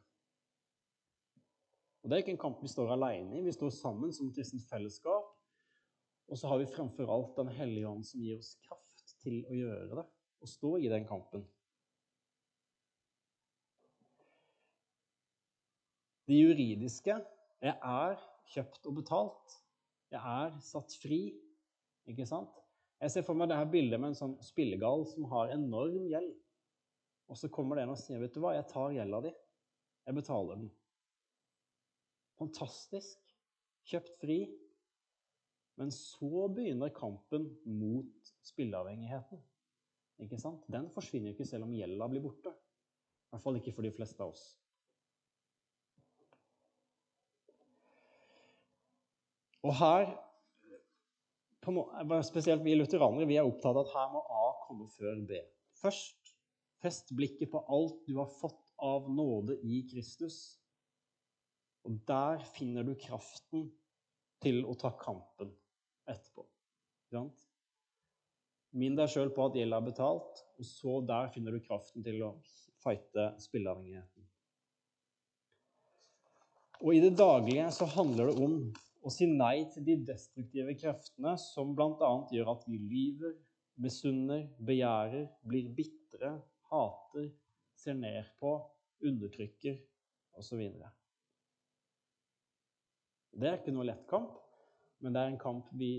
Og 2.03 2.11
Det 2.11 2.17
er 2.17 2.23
ikke 2.23 2.35
en 2.37 2.45
kamp 2.47 2.63
vi 2.63 2.71
står 2.71 2.93
alene 2.95 3.39
i. 3.39 3.45
Vi 3.45 3.53
står 3.53 3.73
sammen 3.75 4.13
som 4.15 4.31
kristent 4.35 4.67
fellesskap. 4.71 5.35
Og 6.29 6.39
så 6.39 6.49
har 6.49 6.61
vi 6.61 6.71
fremfor 6.71 7.11
alt 7.11 7.37
Den 7.37 7.49
hellige 7.57 7.89
ånd 7.89 8.05
som 8.07 8.21
gir 8.21 8.39
oss 8.39 8.55
kraft 8.67 9.15
til 9.23 9.41
å 9.49 9.57
gjøre 9.57 10.03
det 10.03 10.07
og 10.39 10.49
stå 10.49 10.77
i 10.79 10.91
den 10.93 11.07
kampen. 11.09 11.43
Det 16.29 16.37
juridiske 16.37 17.17
jeg 17.65 17.75
er 17.75 18.21
kjøpt 18.53 18.87
og 18.87 18.99
betalt. 19.01 19.55
Jeg 20.13 20.21
er 20.21 20.59
satt 20.63 20.95
fri. 21.03 21.23
Ikke 22.09 22.27
sant? 22.29 22.53
Jeg 23.03 23.15
ser 23.15 23.25
for 23.27 23.39
meg 23.39 23.51
det 23.51 23.59
her 23.59 23.71
bildet 23.71 24.01
med 24.01 24.13
en 24.13 24.19
sånn 24.19 24.37
spillegal 24.45 25.05
som 25.11 25.27
har 25.33 25.51
enorm 25.55 26.07
gjeld. 26.11 26.31
Og 27.29 27.39
så 27.39 27.51
kommer 27.53 27.77
det 27.77 27.85
en 27.85 27.95
og 27.95 27.99
sier, 28.01 28.19
'Vet 28.19 28.35
du 28.35 28.41
hva, 28.41 28.55
jeg 28.55 28.69
tar 28.71 28.95
gjelda 28.95 29.21
di. 29.27 29.33
Jeg 30.07 30.15
betaler 30.15 30.55
den.' 30.57 30.71
Fantastisk. 32.39 33.19
Kjøpt 33.89 34.15
fri. 34.21 34.39
Men 35.79 35.93
så 35.95 36.49
begynner 36.55 36.95
kampen 36.95 37.47
mot 37.65 38.33
spilleavhengigheten. 38.47 39.43
Ikke 40.25 40.39
sant? 40.41 40.65
Den 40.71 40.89
forsvinner 40.95 41.35
ikke 41.35 41.47
selv 41.47 41.69
om 41.69 41.75
gjelda 41.75 42.09
blir 42.11 42.25
borte. 42.25 42.51
I 42.51 43.35
hvert 43.35 43.45
fall 43.45 43.61
ikke 43.61 43.75
for 43.77 43.87
de 43.87 43.93
fleste 43.95 44.25
av 44.25 44.33
oss. 44.33 44.47
Og 49.67 49.75
her, 49.75 50.11
spesielt 52.25 52.65
vi 52.65 52.77
lutheranere, 52.79 53.27
vi 53.29 53.37
er 53.39 53.47
opptatt 53.47 53.75
av 53.75 53.83
at 53.85 53.95
her 53.95 54.13
må 54.15 54.23
A 54.23 54.45
komme 54.65 54.87
før 54.95 55.19
B. 55.29 55.41
Først 55.79 56.33
fest 56.83 57.11
blikket 57.19 57.51
på 57.53 57.63
alt 57.75 58.01
du 58.07 58.17
har 58.21 58.31
fått 58.39 58.73
av 58.79 59.11
nåde 59.11 59.59
i 59.67 59.83
Kristus. 59.91 60.59
Og 61.89 62.01
der 62.09 62.43
finner 62.53 62.85
du 62.85 62.93
kraften 63.01 63.71
til 64.45 64.61
å 64.69 64.75
ta 64.79 64.93
kampen 65.01 65.55
etterpå. 66.09 66.45
Minn 68.79 68.99
deg 68.99 69.09
sjøl 69.09 69.31
på 69.33 69.47
at 69.49 69.57
gjelda 69.57 69.79
er 69.81 69.87
betalt, 69.87 70.43
og 70.61 70.67
så 70.69 70.99
der 71.09 71.31
finner 71.33 71.57
du 71.57 71.63
kraften 71.65 72.05
til 72.05 72.21
å 72.27 72.35
fighte 72.85 73.31
spilleavhengigheten. 73.41 74.27
Og 76.85 76.95
i 76.95 77.01
det 77.03 77.17
daglige 77.19 77.71
så 77.75 77.89
handler 77.97 78.29
det 78.29 78.45
om 78.45 78.59
å 79.03 79.11
si 79.11 79.27
nei 79.31 79.65
til 79.73 79.87
de 79.89 79.97
destruktive 80.11 80.77
kreftene 80.79 81.33
som 81.41 81.73
bl.a. 81.75 82.13
gjør 82.35 82.53
at 82.53 82.69
vi 82.69 82.79
lyver, 82.83 83.35
misunner, 83.81 84.45
begjærer, 84.69 85.27
blir 85.49 85.73
bitre, 85.75 86.37
hater, 86.69 87.33
ser 87.79 87.97
ned 87.99 88.29
på, 88.43 88.53
undertrykker 89.09 89.79
osv. 90.39 90.63
Det 93.39 93.47
er 93.47 93.61
ikke 93.61 93.75
noe 93.75 93.87
lett 93.87 94.07
kamp, 94.11 94.35
men 95.05 95.15
det 95.15 95.21
er 95.21 95.31
en 95.31 95.41
kamp 95.41 95.69
vi 95.79 95.93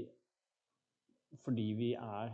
fordi 1.45 1.67
vi 1.77 1.93
er 1.93 2.33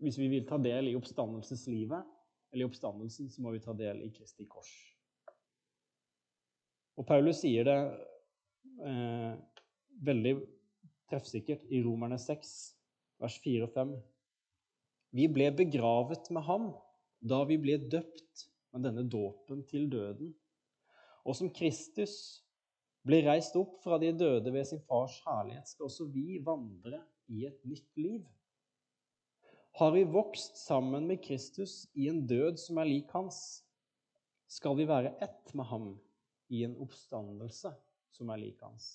Hvis 0.00 0.16
vi 0.16 0.30
vil 0.32 0.46
ta 0.48 0.56
del 0.56 0.86
i 0.88 0.94
oppstandelseslivet, 0.96 2.06
eller 2.52 2.64
i 2.64 2.68
oppstandelsen, 2.70 3.28
så 3.28 3.42
må 3.44 3.50
vi 3.52 3.60
ta 3.60 3.74
del 3.76 3.98
i 4.00 4.08
Kristi 4.14 4.46
kors. 4.48 4.70
Og 6.96 7.04
Paulus 7.04 7.42
sier 7.42 7.68
det 7.68 7.76
eh, 8.80 9.34
veldig 10.08 10.32
treffsikkert 11.10 11.68
i 11.68 11.82
Romerne 11.84 12.16
6, 12.16 12.54
vers 13.20 13.36
4 13.44 13.68
og 13.68 13.74
5. 13.76 13.92
Vi 15.20 15.28
ble 15.28 15.50
begravet 15.58 16.32
med 16.32 16.48
ham 16.48 16.70
da 17.20 17.42
vi 17.44 17.60
ble 17.60 17.76
døpt 17.92 18.46
med 18.72 18.86
denne 18.88 19.04
dåpen 19.04 19.66
til 19.68 19.88
døden. 19.92 20.32
Og 21.28 21.36
som 21.36 21.52
Kristus 21.52 22.40
blir 23.06 23.24
reist 23.26 23.56
opp 23.56 23.78
fra 23.84 23.98
de 24.00 24.12
døde 24.12 24.52
ved 24.52 24.66
sin 24.68 24.82
fars 24.88 25.16
herlighet, 25.24 25.68
skal 25.68 25.88
også 25.88 26.06
vi 26.12 26.40
vandre 26.44 27.00
i 27.32 27.46
et 27.48 27.58
nytt 27.64 27.96
liv. 27.96 28.22
Har 29.78 29.92
vi 29.94 30.04
vokst 30.04 30.58
sammen 30.60 31.06
med 31.08 31.22
Kristus 31.24 31.86
i 31.94 32.08
en 32.10 32.26
død 32.28 32.58
som 32.60 32.80
er 32.82 32.90
lik 32.90 33.12
hans, 33.14 33.62
skal 34.50 34.74
vi 34.76 34.88
være 34.88 35.14
ett 35.22 35.54
med 35.54 35.68
ham 35.70 35.92
i 36.50 36.64
en 36.66 36.74
oppstandelse 36.82 37.70
som 38.10 38.32
er 38.34 38.42
lik 38.42 38.60
hans. 38.66 38.90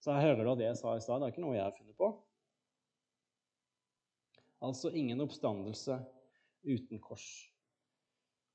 Så 0.00 0.14
jeg 0.14 0.30
hører 0.30 0.48
da 0.48 0.54
det 0.56 0.68
jeg 0.70 0.78
sa 0.80 0.94
i 0.96 1.02
stad. 1.04 1.20
Det 1.20 1.28
er 1.28 1.34
ikke 1.34 1.44
noe 1.44 1.56
jeg 1.58 1.66
har 1.66 1.76
funnet 1.76 1.98
på. 1.98 2.08
Altså 4.64 4.90
ingen 4.96 5.20
oppstandelse 5.20 5.98
uten 6.64 7.00
kors. 7.02 7.26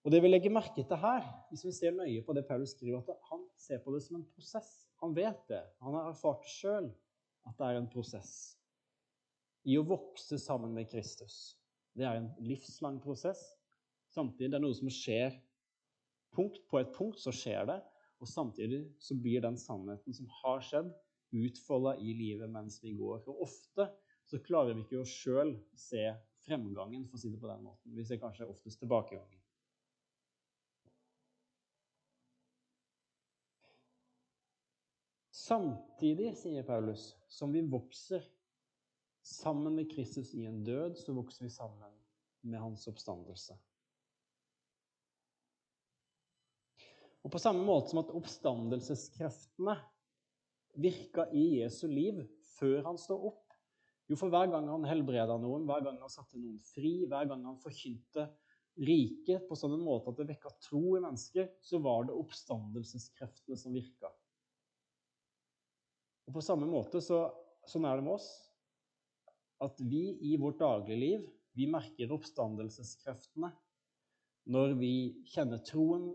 Og 0.02 0.14
det 0.14 0.22
vi 0.24 0.32
legger 0.32 0.54
merke 0.54 0.82
til 0.82 0.98
her, 0.98 1.26
hvis 1.52 1.66
vi 1.68 1.74
ser 1.76 1.94
nøye 1.94 2.24
på 2.26 2.34
det 2.34 2.48
Paulus 2.48 2.74
skriver, 2.74 3.04
at 3.06 3.28
han 3.30 3.44
ser 3.60 3.84
på 3.84 3.94
det 3.94 4.02
som 4.02 4.18
en 4.18 4.26
prosess. 4.34 4.72
Han 5.04 5.14
vet 5.14 5.44
det. 5.50 5.62
Han 5.86 5.94
har 5.98 6.10
erfart 6.10 6.48
sjøl 6.50 6.90
at 7.46 7.58
det 7.58 7.68
er 7.68 7.78
en 7.78 7.90
prosess 7.92 8.34
i 9.70 9.78
å 9.78 9.86
vokse 9.86 10.40
sammen 10.42 10.74
med 10.74 10.90
Kristus. 10.90 11.56
Det 11.94 12.08
er 12.08 12.18
en 12.18 12.32
livslang 12.42 12.98
prosess. 13.04 13.42
Samtidig 14.10 14.50
det 14.52 14.58
er 14.58 14.64
noe 14.64 14.78
som 14.78 14.90
skjer 14.90 15.38
punkt 16.36 16.58
på 16.72 16.80
et 16.82 16.92
punkt, 16.96 17.20
så 17.22 17.34
skjer 17.36 17.68
det. 17.70 17.78
Og 18.22 18.30
samtidig 18.30 18.84
så 19.02 19.18
blir 19.18 19.44
den 19.46 19.58
sannheten 19.58 20.18
som 20.18 20.30
har 20.42 20.66
skjedd, 20.66 20.90
utfolda 21.32 21.96
i 22.02 22.14
livet 22.18 22.50
mens 22.52 22.80
vi 22.84 22.96
går. 22.98 23.22
Og 23.30 23.46
ofte 23.46 23.88
så 24.30 24.42
klarer 24.44 24.76
vi 24.76 24.86
ikke 24.86 25.02
å 25.02 25.08
sjøl 25.08 25.56
se 25.78 26.10
fremgangen, 26.46 27.06
for 27.08 27.20
å 27.20 27.22
si 27.22 27.32
det 27.32 27.42
på 27.42 27.50
den 27.50 27.64
måten. 27.66 27.94
Vi 27.96 28.06
ser 28.08 28.22
kanskje 28.22 28.50
oftest 28.50 28.82
tilbakegangen. 28.82 29.41
Samtidig, 35.52 36.30
sier 36.40 36.64
Paulus, 36.64 37.10
som 37.28 37.52
vi 37.52 37.60
vokser 37.68 38.24
sammen 39.28 39.74
med 39.76 39.90
Kristus 39.92 40.30
i 40.38 40.46
en 40.48 40.62
død, 40.64 40.96
så 40.96 41.12
vokser 41.12 41.44
vi 41.44 41.50
sammen 41.52 41.92
med 42.48 42.62
hans 42.62 42.86
oppstandelse. 42.88 43.58
Og 47.20 47.34
På 47.36 47.42
samme 47.44 47.66
måte 47.68 47.92
som 47.92 48.00
at 48.00 48.14
oppstandelseskreftene 48.16 49.76
virka 50.80 51.28
i 51.36 51.44
Jesu 51.58 51.84
liv 51.92 52.24
før 52.54 52.88
han 52.88 53.02
står 53.02 53.28
opp 53.34 53.60
Jo, 54.08 54.16
for 54.16 54.32
hver 54.32 54.48
gang 54.56 54.72
han 54.72 54.88
helbreda 54.88 55.36
noen, 55.40 55.68
hver 55.68 55.84
gang 55.84 56.00
han 56.00 56.12
satte 56.12 56.40
noen 56.40 56.64
fri, 56.64 57.10
hver 57.12 57.28
gang 57.28 57.44
han 57.48 57.60
forkynte 57.60 58.30
riket 58.88 59.52
på 59.52 59.60
sånn 59.60 59.76
en 59.76 59.84
måte 59.84 60.16
at 60.16 60.24
det 60.24 60.32
vekka 60.32 60.56
tro 60.64 60.96
i 60.96 61.04
mennesker, 61.04 61.52
så 61.60 61.84
var 61.84 62.08
det 62.08 62.16
oppstandelseskreftene 62.24 63.60
som 63.60 63.76
virka. 63.76 64.16
Og 66.32 66.38
På 66.38 66.44
samme 66.46 66.64
måte 66.64 67.02
så, 67.04 67.26
sånn 67.68 67.84
er 67.84 67.98
det 68.00 68.06
med 68.06 68.16
oss. 68.16 68.30
At 69.60 69.76
vi 69.84 70.14
i 70.32 70.38
vårt 70.40 70.62
dagligliv 70.62 71.26
vi 71.60 71.66
merker 71.68 72.14
oppstandelseskreftene 72.16 73.50
når 74.56 74.78
vi 74.80 74.94
kjenner 75.28 75.60
troen 75.68 76.06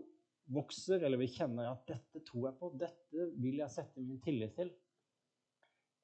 vokser, 0.49 1.03
eller 1.05 1.21
vi 1.21 1.29
kjenner 1.29 1.69
at 1.69 1.83
'dette 1.85 2.23
tror 2.25 2.47
jeg 2.47 2.57
på', 2.57 2.71
'dette 2.81 3.27
vil 3.37 3.61
jeg 3.61 3.75
sette 3.75 4.01
min 4.01 4.17
tillit 4.25 4.55
til'. 4.57 4.73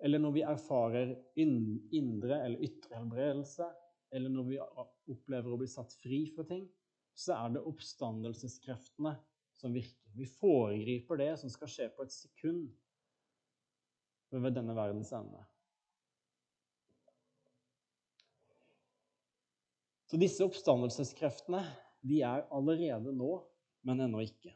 eller 0.04 0.20
når 0.20 0.32
vi 0.36 0.42
erfarer 0.42 1.16
indre 1.40 2.38
eller 2.46 2.60
ytre 2.60 2.98
helbredelse, 2.98 3.66
eller 4.12 4.30
når 4.30 4.44
vi 4.44 4.60
opplever 5.08 5.54
å 5.54 5.58
bli 5.58 5.68
satt 5.68 5.94
fri 5.94 6.26
fra 6.36 6.44
ting, 6.44 6.68
så 7.16 7.34
er 7.34 7.54
det 7.56 7.66
oppstandelseskreftene 7.66 9.16
som 9.56 9.74
virker. 9.74 10.12
Vi 10.14 10.26
foregriper 10.26 11.18
det 11.18 11.40
som 11.40 11.50
skal 11.50 11.72
skje 11.72 11.88
på 11.96 12.04
et 12.04 12.12
sekund 12.12 12.68
ved 14.42 14.56
denne 14.56 14.76
verdens 14.78 15.12
ende. 15.14 15.42
Så 20.10 20.18
disse 20.22 20.46
oppstandelseskreftene 20.46 21.64
de 22.06 22.20
er 22.22 22.44
allerede 22.54 23.14
nå, 23.16 23.32
men 23.88 24.04
ennå 24.06 24.20
ikke. 24.26 24.52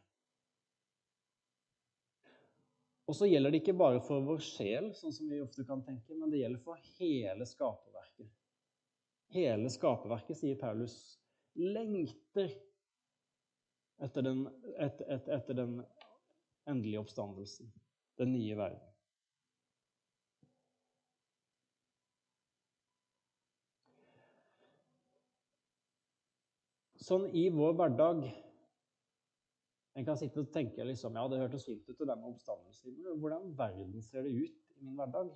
Og 3.07 3.15
så 3.15 3.27
gjelder 3.29 3.53
det 3.53 3.61
ikke 3.61 3.77
bare 3.79 4.01
for 4.03 4.25
vår 4.27 4.41
sjel, 4.43 4.89
sånn 4.93 5.15
som 5.15 5.29
vi 5.31 5.39
ofte 5.41 5.63
kan 5.67 5.81
tenke, 5.85 6.13
men 6.13 6.29
det 6.29 6.41
gjelder 6.41 6.61
for 6.61 6.81
hele 6.99 7.47
skaperverket. 7.47 8.29
Hele 9.33 9.71
skaperverket, 9.71 10.37
sier 10.39 10.59
Paulus, 10.59 10.97
lengter 11.57 12.51
etter 14.03 14.27
den, 14.27 14.43
et, 14.75 15.01
et, 15.07 15.31
etter 15.39 15.57
den 15.57 15.79
endelige 16.67 17.01
oppstandelsen, 17.01 17.71
den 18.19 18.35
nye 18.35 18.59
verden. 18.59 18.83
Sånn 27.07 27.29
i 27.31 27.47
vår 27.53 27.75
hverdag 27.79 28.25
En 29.97 30.05
kan 30.05 30.17
sitte 30.19 30.43
og 30.43 30.51
tenke 30.53 30.83
liksom, 30.85 31.15
ja, 31.17 31.23
det 31.31 31.39
hørtes 31.41 31.63
fint 31.65 31.87
ut, 31.87 31.95
det 31.97 32.05
der 32.05 32.19
med 32.19 32.29
oppstandelsen. 32.29 32.99
Hvordan 33.17 33.47
verden 33.57 34.03
ser 34.05 34.27
det 34.27 34.33
ut 34.35 34.75
i 34.75 34.83
min 34.85 34.99
hverdag? 34.99 35.31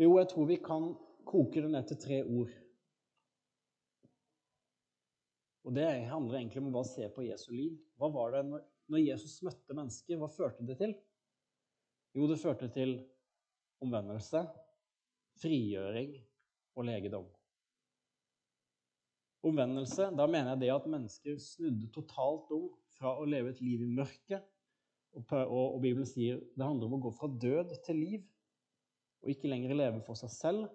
Jo, 0.00 0.14
jeg 0.16 0.30
tror 0.30 0.48
vi 0.48 0.56
kan 0.64 0.86
koke 1.28 1.60
det 1.60 1.68
ned 1.74 1.90
til 1.90 2.00
tre 2.00 2.22
ord. 2.24 2.54
Og 5.68 5.74
Det 5.76 5.88
handler 6.08 6.38
egentlig 6.38 6.62
om 6.62 6.70
å 6.70 6.76
bare 6.78 6.88
se 6.88 7.08
på 7.12 7.26
Jesu 7.26 7.50
liv. 7.52 7.74
Hva 8.00 8.08
var 8.14 8.38
det 8.38 8.46
når 8.48 9.02
Jesus 9.02 9.42
møtte 9.44 9.76
mennesker? 9.76 10.16
Hva 10.16 10.30
førte 10.32 10.64
det 10.64 10.78
til? 10.80 10.94
Jo, 12.16 12.30
det 12.30 12.40
førte 12.40 12.70
til 12.72 12.96
omvendelse, 13.84 14.46
frigjøring 15.42 16.16
og 16.78 16.88
legedom. 16.88 17.28
Omvendelse, 19.46 20.08
da 20.18 20.26
mener 20.26 20.54
jeg 20.54 20.64
det 20.64 20.70
at 20.74 20.88
mennesker 20.90 21.36
snudde 21.38 21.90
totalt 21.94 22.50
om 22.54 22.72
fra 22.98 23.14
å 23.20 23.26
leve 23.28 23.52
et 23.52 23.60
liv 23.62 23.84
i 23.84 23.90
mørket, 23.90 24.42
og, 25.14 25.30
og, 25.32 25.78
Bibelen 25.82 26.06
sier 26.06 26.40
det 26.54 26.66
handler 26.66 26.88
om 26.88 26.98
å 26.98 27.04
gå 27.06 27.12
fra 27.14 27.30
død 27.30 27.72
til 27.86 28.00
liv, 28.02 28.26
og 29.22 29.32
ikke 29.32 29.50
lenger 29.50 29.78
leve 29.78 30.02
for 30.06 30.18
seg 30.18 30.32
selv, 30.34 30.66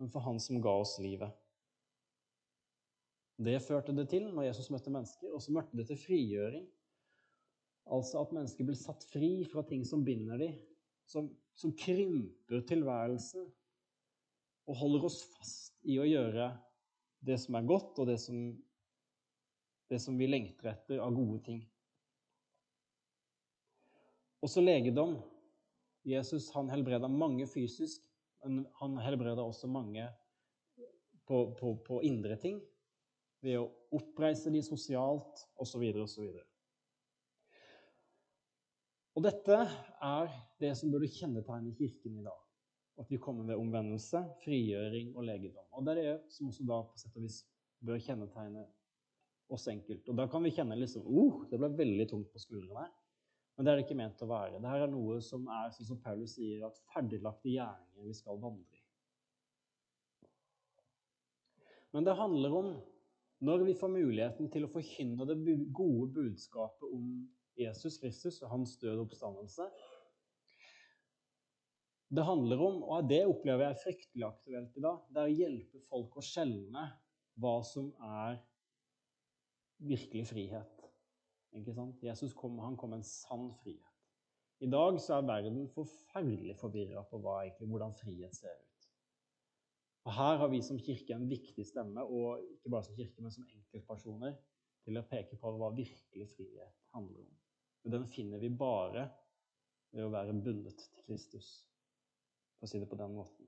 men 0.00 0.10
for 0.12 0.24
Han 0.24 0.40
som 0.40 0.60
ga 0.64 0.72
oss 0.80 0.96
livet. 1.00 1.32
Det 3.40 3.56
førte 3.64 3.94
det 3.96 4.06
til 4.12 4.26
når 4.28 4.50
Jesus 4.50 4.68
møtte 4.72 4.92
mennesker, 4.92 5.32
og 5.32 5.40
så 5.44 5.52
møtte 5.56 5.76
det 5.78 5.86
til 5.88 6.00
frigjøring. 6.00 6.66
Altså 7.90 8.20
at 8.20 8.32
mennesker 8.36 8.66
blir 8.68 8.76
satt 8.76 9.04
fri 9.12 9.30
fra 9.48 9.64
ting 9.68 9.84
som 9.88 10.04
binder 10.04 10.40
dem, 10.40 10.58
som, 11.08 11.30
som 11.56 11.72
krymper 11.76 12.64
tilværelsen 12.68 13.46
og 14.68 14.76
holder 14.78 15.06
oss 15.08 15.22
fast 15.32 15.80
i 15.88 15.96
å 15.98 16.06
gjøre 16.06 16.50
det 17.20 17.36
som 17.40 17.56
er 17.58 17.68
godt, 17.68 17.98
og 18.00 18.08
det 18.08 18.16
som, 18.22 18.38
det 19.90 20.00
som 20.02 20.16
vi 20.18 20.28
lengter 20.30 20.72
etter 20.72 21.02
av 21.04 21.14
gode 21.14 21.40
ting. 21.46 21.60
Også 24.40 24.62
legedom. 24.64 25.18
Jesus 26.08 26.48
han 26.54 26.70
helbreda 26.72 27.10
mange 27.12 27.44
fysisk, 27.50 28.00
men 28.40 28.64
han 28.80 28.96
helbreda 29.04 29.44
også 29.44 29.68
mange 29.68 30.06
på, 31.28 31.50
på, 31.58 31.74
på 31.84 32.00
indre 32.08 32.38
ting 32.40 32.62
ved 33.44 33.58
å 33.60 33.68
oppreise 33.96 34.52
de 34.52 34.62
sosialt 34.64 35.44
osv. 35.60 35.84
osv. 36.00 36.30
Og 39.16 39.24
dette 39.26 39.58
er 39.60 40.32
det 40.62 40.72
som 40.78 40.92
burde 40.92 41.10
kjennetegne 41.12 41.74
Kirken 41.76 42.20
i 42.20 42.24
dag. 42.24 42.49
At 43.00 43.08
vi 43.08 43.18
kommer 43.22 43.46
ved 43.48 43.56
omvendelse, 43.56 44.20
frigjøring 44.44 45.14
og 45.16 45.24
legedom. 45.24 45.64
Og 45.72 45.86
det 45.86 45.94
er 45.94 46.00
det 46.02 46.34
som 46.34 46.50
også 46.50 46.66
da 46.68 46.82
på 46.84 47.00
sett 47.00 47.16
og 47.16 47.24
vis 47.24 47.38
bør 47.80 48.02
kjennetegne 48.04 48.66
oss 49.50 49.66
enkelt. 49.72 50.08
Og 50.08 50.18
da 50.18 50.26
kan 50.30 50.44
vi 50.44 50.52
kjenne 50.54 50.76
liksom 50.78 51.06
oh, 51.08 51.44
det 51.50 51.58
ble 51.58 51.70
veldig 51.78 52.06
tungt 52.10 52.28
på 52.32 52.42
skuldrene. 52.42 52.86
Men 53.56 53.66
det 53.66 53.72
er 53.72 53.80
det 53.80 53.86
ikke 53.86 53.98
ment 53.98 54.22
å 54.24 54.28
være. 54.28 54.60
Dette 54.60 54.84
er 54.84 54.92
noe 54.92 55.18
som 55.24 55.48
er, 55.52 55.72
sånn 55.74 55.88
som 55.90 55.98
Paulus 56.04 56.36
sier, 56.36 56.62
at 56.68 56.78
ferdiglagte 56.92 57.50
gjerninger 57.52 58.06
vi 58.08 58.14
skal 58.16 58.38
vandre 58.40 58.78
i. 58.78 58.84
Men 61.90 62.06
det 62.06 62.14
handler 62.16 62.54
om 62.56 62.70
når 63.44 63.64
vi 63.66 63.74
får 63.76 63.90
muligheten 63.92 64.50
til 64.52 64.66
å 64.66 64.70
forkynne 64.70 65.26
det 65.28 65.36
gode 65.76 66.10
budskapet 66.14 66.92
om 66.92 67.06
Jesus 67.58 67.98
Kristus 68.00 68.40
og 68.44 68.52
hans 68.52 68.76
død 68.80 68.98
og 68.98 69.06
oppstandelse 69.08 69.66
Det 72.10 72.24
handler 72.26 72.62
om, 72.66 72.80
og 72.82 73.06
det 73.06 73.20
opplever 73.28 73.68
jeg 73.68 73.78
fryktelig 73.84 74.26
aktuelt 74.26 74.76
i 74.76 74.82
dag, 74.82 75.02
det 75.14 75.20
er 75.20 75.28
å 75.28 75.38
hjelpe 75.44 75.82
folk 75.86 76.16
å 76.18 76.24
skjelne 76.26 76.88
hva 77.38 77.52
som 77.62 77.92
er 78.02 78.40
virkelig 79.86 80.26
frihet. 80.32 80.82
Ikke 81.54 81.74
sant? 81.74 82.02
Jesus 82.02 82.34
kom, 82.36 82.58
han 82.62 82.74
kom 82.78 82.92
med 82.92 83.04
en 83.04 83.06
sann 83.06 83.52
frihet. 83.62 83.86
I 84.60 84.68
dag 84.68 84.98
så 85.00 85.16
er 85.16 85.28
verden 85.28 85.70
forferdelig 85.72 86.58
forvirra 86.60 87.04
på 87.08 87.22
hva, 87.22 87.38
egentlig, 87.44 87.70
hvordan 87.70 87.94
frihet 87.96 88.36
ser 88.36 88.58
ut. 88.58 88.90
Og 90.04 90.12
Her 90.16 90.42
har 90.42 90.50
vi 90.52 90.60
som 90.66 90.82
kirke 90.82 91.14
en 91.14 91.30
viktig 91.30 91.64
stemme, 91.66 92.02
og 92.02 92.42
ikke 92.56 92.74
bare 92.74 92.88
som 92.88 92.98
kirke, 92.98 93.22
men 93.22 93.32
som 93.32 93.46
enkeltpersoner, 93.46 94.36
til 94.84 94.98
å 94.98 95.06
peke 95.06 95.38
på 95.38 95.54
hva 95.60 95.70
virkelig 95.76 96.28
frihet 96.34 96.76
handler 96.94 97.22
om. 97.22 97.34
Og 97.84 97.94
Den 97.94 98.06
finner 98.10 98.42
vi 98.42 98.50
bare 98.50 99.08
ved 99.94 100.06
å 100.06 100.12
være 100.12 100.36
bundet 100.42 100.82
til 100.82 101.04
Kristus, 101.06 101.50
for 102.60 102.68
å 102.68 102.70
si 102.70 102.80
det 102.80 102.88
på 102.88 102.98
den 103.00 103.14
måten. 103.16 103.46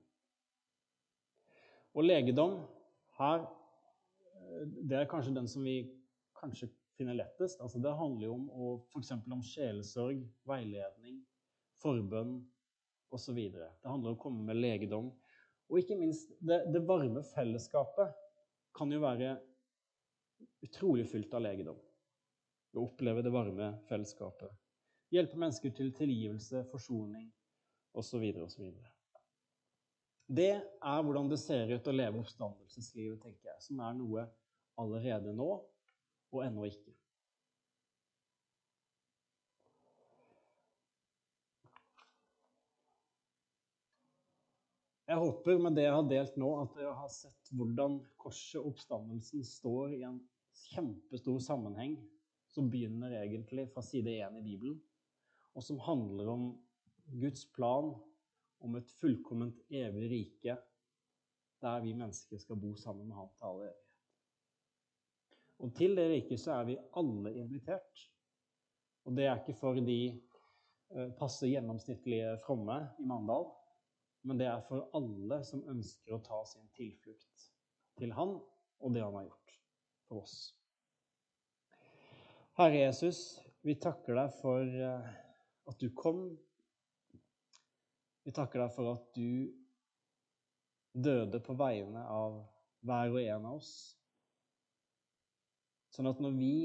Og 1.93 2.07
legedom 2.07 2.57
her, 3.19 3.45
det 4.81 4.97
er 4.97 5.09
kanskje 5.09 5.35
den 5.35 5.49
som 5.49 5.65
vi 5.65 5.83
kanskje 6.39 6.71
finner 6.97 7.17
lettest. 7.17 7.61
Altså 7.61 7.81
det 7.81 7.93
handler 7.97 8.27
jo 8.27 8.33
om 8.33 8.81
f.eks. 8.89 9.13
om 9.13 9.45
sjelesorg, 9.45 10.23
veiledning, 10.49 11.21
forbønn 11.81 12.39
osv. 13.13 13.37
Det 13.37 13.69
handler 13.85 14.13
om 14.13 14.17
å 14.17 14.21
komme 14.21 14.45
med 14.49 14.57
legedom. 14.57 15.11
Og 15.69 15.79
ikke 15.81 15.97
minst, 15.97 16.33
det, 16.41 16.63
det 16.73 16.83
varme 16.89 17.23
fellesskapet 17.33 18.13
kan 18.73 18.91
jo 18.91 19.01
være 19.03 19.35
utrolig 20.65 21.05
fylt 21.09 21.33
av 21.37 21.45
legedom. 21.45 21.77
Å 22.73 22.87
oppleve 22.87 23.21
det 23.21 23.33
varme 23.33 23.69
fellesskapet. 23.85 24.49
Hjelpe 25.13 25.37
mennesker 25.37 25.73
til 25.77 25.93
tilgivelse, 25.93 26.63
forsoning 26.71 27.29
osv. 27.93 28.23
osv. 28.41 28.71
Det 30.33 30.53
er 30.55 31.03
hvordan 31.05 31.27
det 31.29 31.37
ser 31.37 31.69
ut 31.69 31.87
å 31.87 31.93
leve 31.93 32.17
oppstandelseslivet, 32.23 33.19
tenker 33.21 33.51
jeg, 33.51 33.59
som 33.61 33.81
er 33.85 33.93
noe 33.99 34.23
allerede 34.81 35.33
nå 35.37 35.49
og 36.33 36.39
ennå 36.41 36.65
ikke. 36.65 36.93
Jeg 45.03 45.19
håper 45.19 45.59
med 45.61 45.75
det 45.77 45.83
jeg 45.83 45.93
har 45.93 46.07
delt 46.09 46.37
nå, 46.41 46.49
at 46.63 46.77
dere 46.79 46.95
har 46.97 47.11
sett 47.13 47.51
hvordan 47.53 47.99
korset 48.17 48.57
og 48.61 48.71
oppstandelsen 48.71 49.43
står 49.45 49.93
i 49.99 50.01
en 50.07 50.17
kjempestor 50.71 51.37
sammenheng 51.43 51.99
som 52.55 52.71
begynner 52.73 53.13
egentlig 53.19 53.67
fra 53.73 53.83
side 53.85 54.15
1 54.15 54.39
i 54.39 54.45
Bibelen, 54.47 54.79
og 55.53 55.61
som 55.61 55.77
handler 55.85 56.31
om 56.33 56.47
Guds 57.21 57.45
plan 57.53 57.91
om 58.63 58.75
et 58.79 58.91
fullkomment 58.99 59.59
evig 59.69 60.09
rike 60.11 60.57
der 61.63 61.81
vi 61.83 61.93
mennesker 61.95 62.39
skal 62.41 62.59
bo 62.59 62.73
sammen 62.75 63.07
med 63.07 63.15
Han 63.15 63.29
til 63.31 63.47
all 63.47 63.61
evighet. 63.63 63.83
Og 65.63 65.75
til 65.77 65.95
det 65.95 66.09
riket 66.11 66.41
så 66.43 66.57
er 66.57 66.65
vi 66.67 66.79
alle 66.99 67.31
invitert. 67.39 68.07
Og 69.07 69.15
det 69.15 69.27
er 69.27 69.39
ikke 69.39 69.55
for 69.59 69.79
de 69.79 69.99
eh, 70.09 71.11
passe 71.19 71.47
gjennomsnittlige 71.47 72.37
fromme 72.43 72.79
i 72.99 73.07
Mandal, 73.07 73.47
men 74.23 74.39
det 74.39 74.47
er 74.47 74.65
for 74.67 74.89
alle 74.95 75.39
som 75.47 75.63
ønsker 75.71 76.15
å 76.15 76.23
ta 76.23 76.41
sin 76.47 76.67
tilflukt 76.75 77.47
til 77.99 78.11
Han 78.17 78.37
og 78.79 78.95
det 78.95 79.03
Han 79.03 79.19
har 79.19 79.27
gjort 79.29 79.57
for 80.07 80.23
oss. 80.23 80.37
Herre 82.59 82.83
Jesus, 82.83 83.19
vi 83.63 83.75
takker 83.79 84.19
deg 84.19 84.35
for 84.41 84.67
eh, 84.67 85.13
at 85.71 85.79
du 85.79 85.89
kom. 85.95 86.25
Vi 88.23 88.31
takker 88.31 88.63
deg 88.63 88.71
for 88.71 88.93
at 88.93 89.09
du 89.17 89.51
døde 90.93 91.41
på 91.43 91.55
vegne 91.59 92.05
av 92.07 92.39
hver 92.85 93.11
og 93.11 93.21
en 93.21 93.47
av 93.49 93.59
oss. 93.59 93.73
Sånn 95.93 96.09
at 96.09 96.21
når 96.23 96.35
vi 96.37 96.55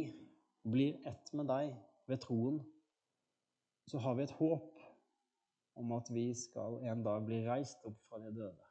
blir 0.69 0.99
ett 1.09 1.33
med 1.37 1.49
deg 1.51 1.73
ved 2.09 2.23
troen, 2.25 2.61
så 3.89 4.01
har 4.05 4.17
vi 4.17 4.27
et 4.27 4.37
håp 4.39 4.81
om 5.79 5.93
at 5.97 6.11
vi 6.13 6.31
skal 6.37 6.81
en 6.91 7.05
dag 7.07 7.25
bli 7.27 7.43
reist 7.47 7.85
opp 7.89 7.99
fra 8.09 8.21
de 8.23 8.33
døde 8.37 8.67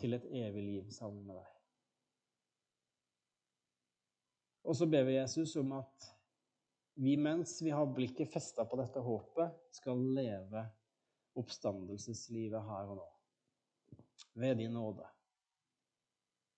til 0.00 0.16
et 0.16 0.26
evig 0.42 0.64
liv 0.64 0.92
sammen 0.94 1.26
med 1.28 1.38
deg. 1.38 1.48
Og 4.68 4.76
så 4.76 4.88
ber 4.90 5.06
vi 5.08 5.16
Jesus 5.16 5.54
om 5.60 5.72
at 5.78 6.10
vi 7.00 7.14
mens 7.16 7.56
vi 7.64 7.72
har 7.72 7.88
blikket 7.96 8.32
festa 8.32 8.66
på 8.68 8.76
dette 8.80 9.00
håpet, 9.02 9.54
skal 9.72 10.02
leve 10.16 10.66
oppstandelseslivet 11.38 12.62
her 12.66 12.90
og 12.92 13.00
nå. 13.00 13.08
Ved 14.34 14.56
din 14.56 14.74
nåde. 14.74 15.06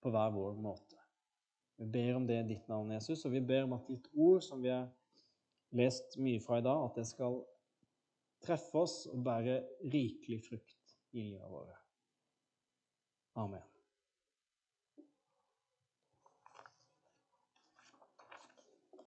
På 0.03 0.11
hver 0.11 0.33
vår 0.35 0.59
måte. 0.61 0.99
Vi 1.79 1.87
ber 1.91 2.17
om 2.17 2.27
det 2.27 2.41
i 2.41 2.49
ditt 2.55 2.69
navn, 2.69 2.93
Jesus, 2.93 3.25
og 3.25 3.33
vi 3.33 3.41
ber 3.41 3.65
om 3.67 3.77
at 3.79 3.89
ditt 3.89 4.09
ord, 4.15 4.43
som 4.45 4.63
vi 4.63 4.71
har 4.71 4.91
lest 5.77 6.19
mye 6.21 6.41
fra 6.43 6.61
i 6.61 6.65
dag, 6.67 6.85
at 6.85 7.01
det 7.01 7.07
skal 7.09 7.41
treffe 8.43 8.85
oss 8.85 8.97
og 9.11 9.23
bære 9.25 9.61
rikelig 9.93 10.43
frukt 10.49 10.97
i 11.13 11.25
livet 11.25 11.51
våre. 11.51 11.77
Amen. 13.41 13.72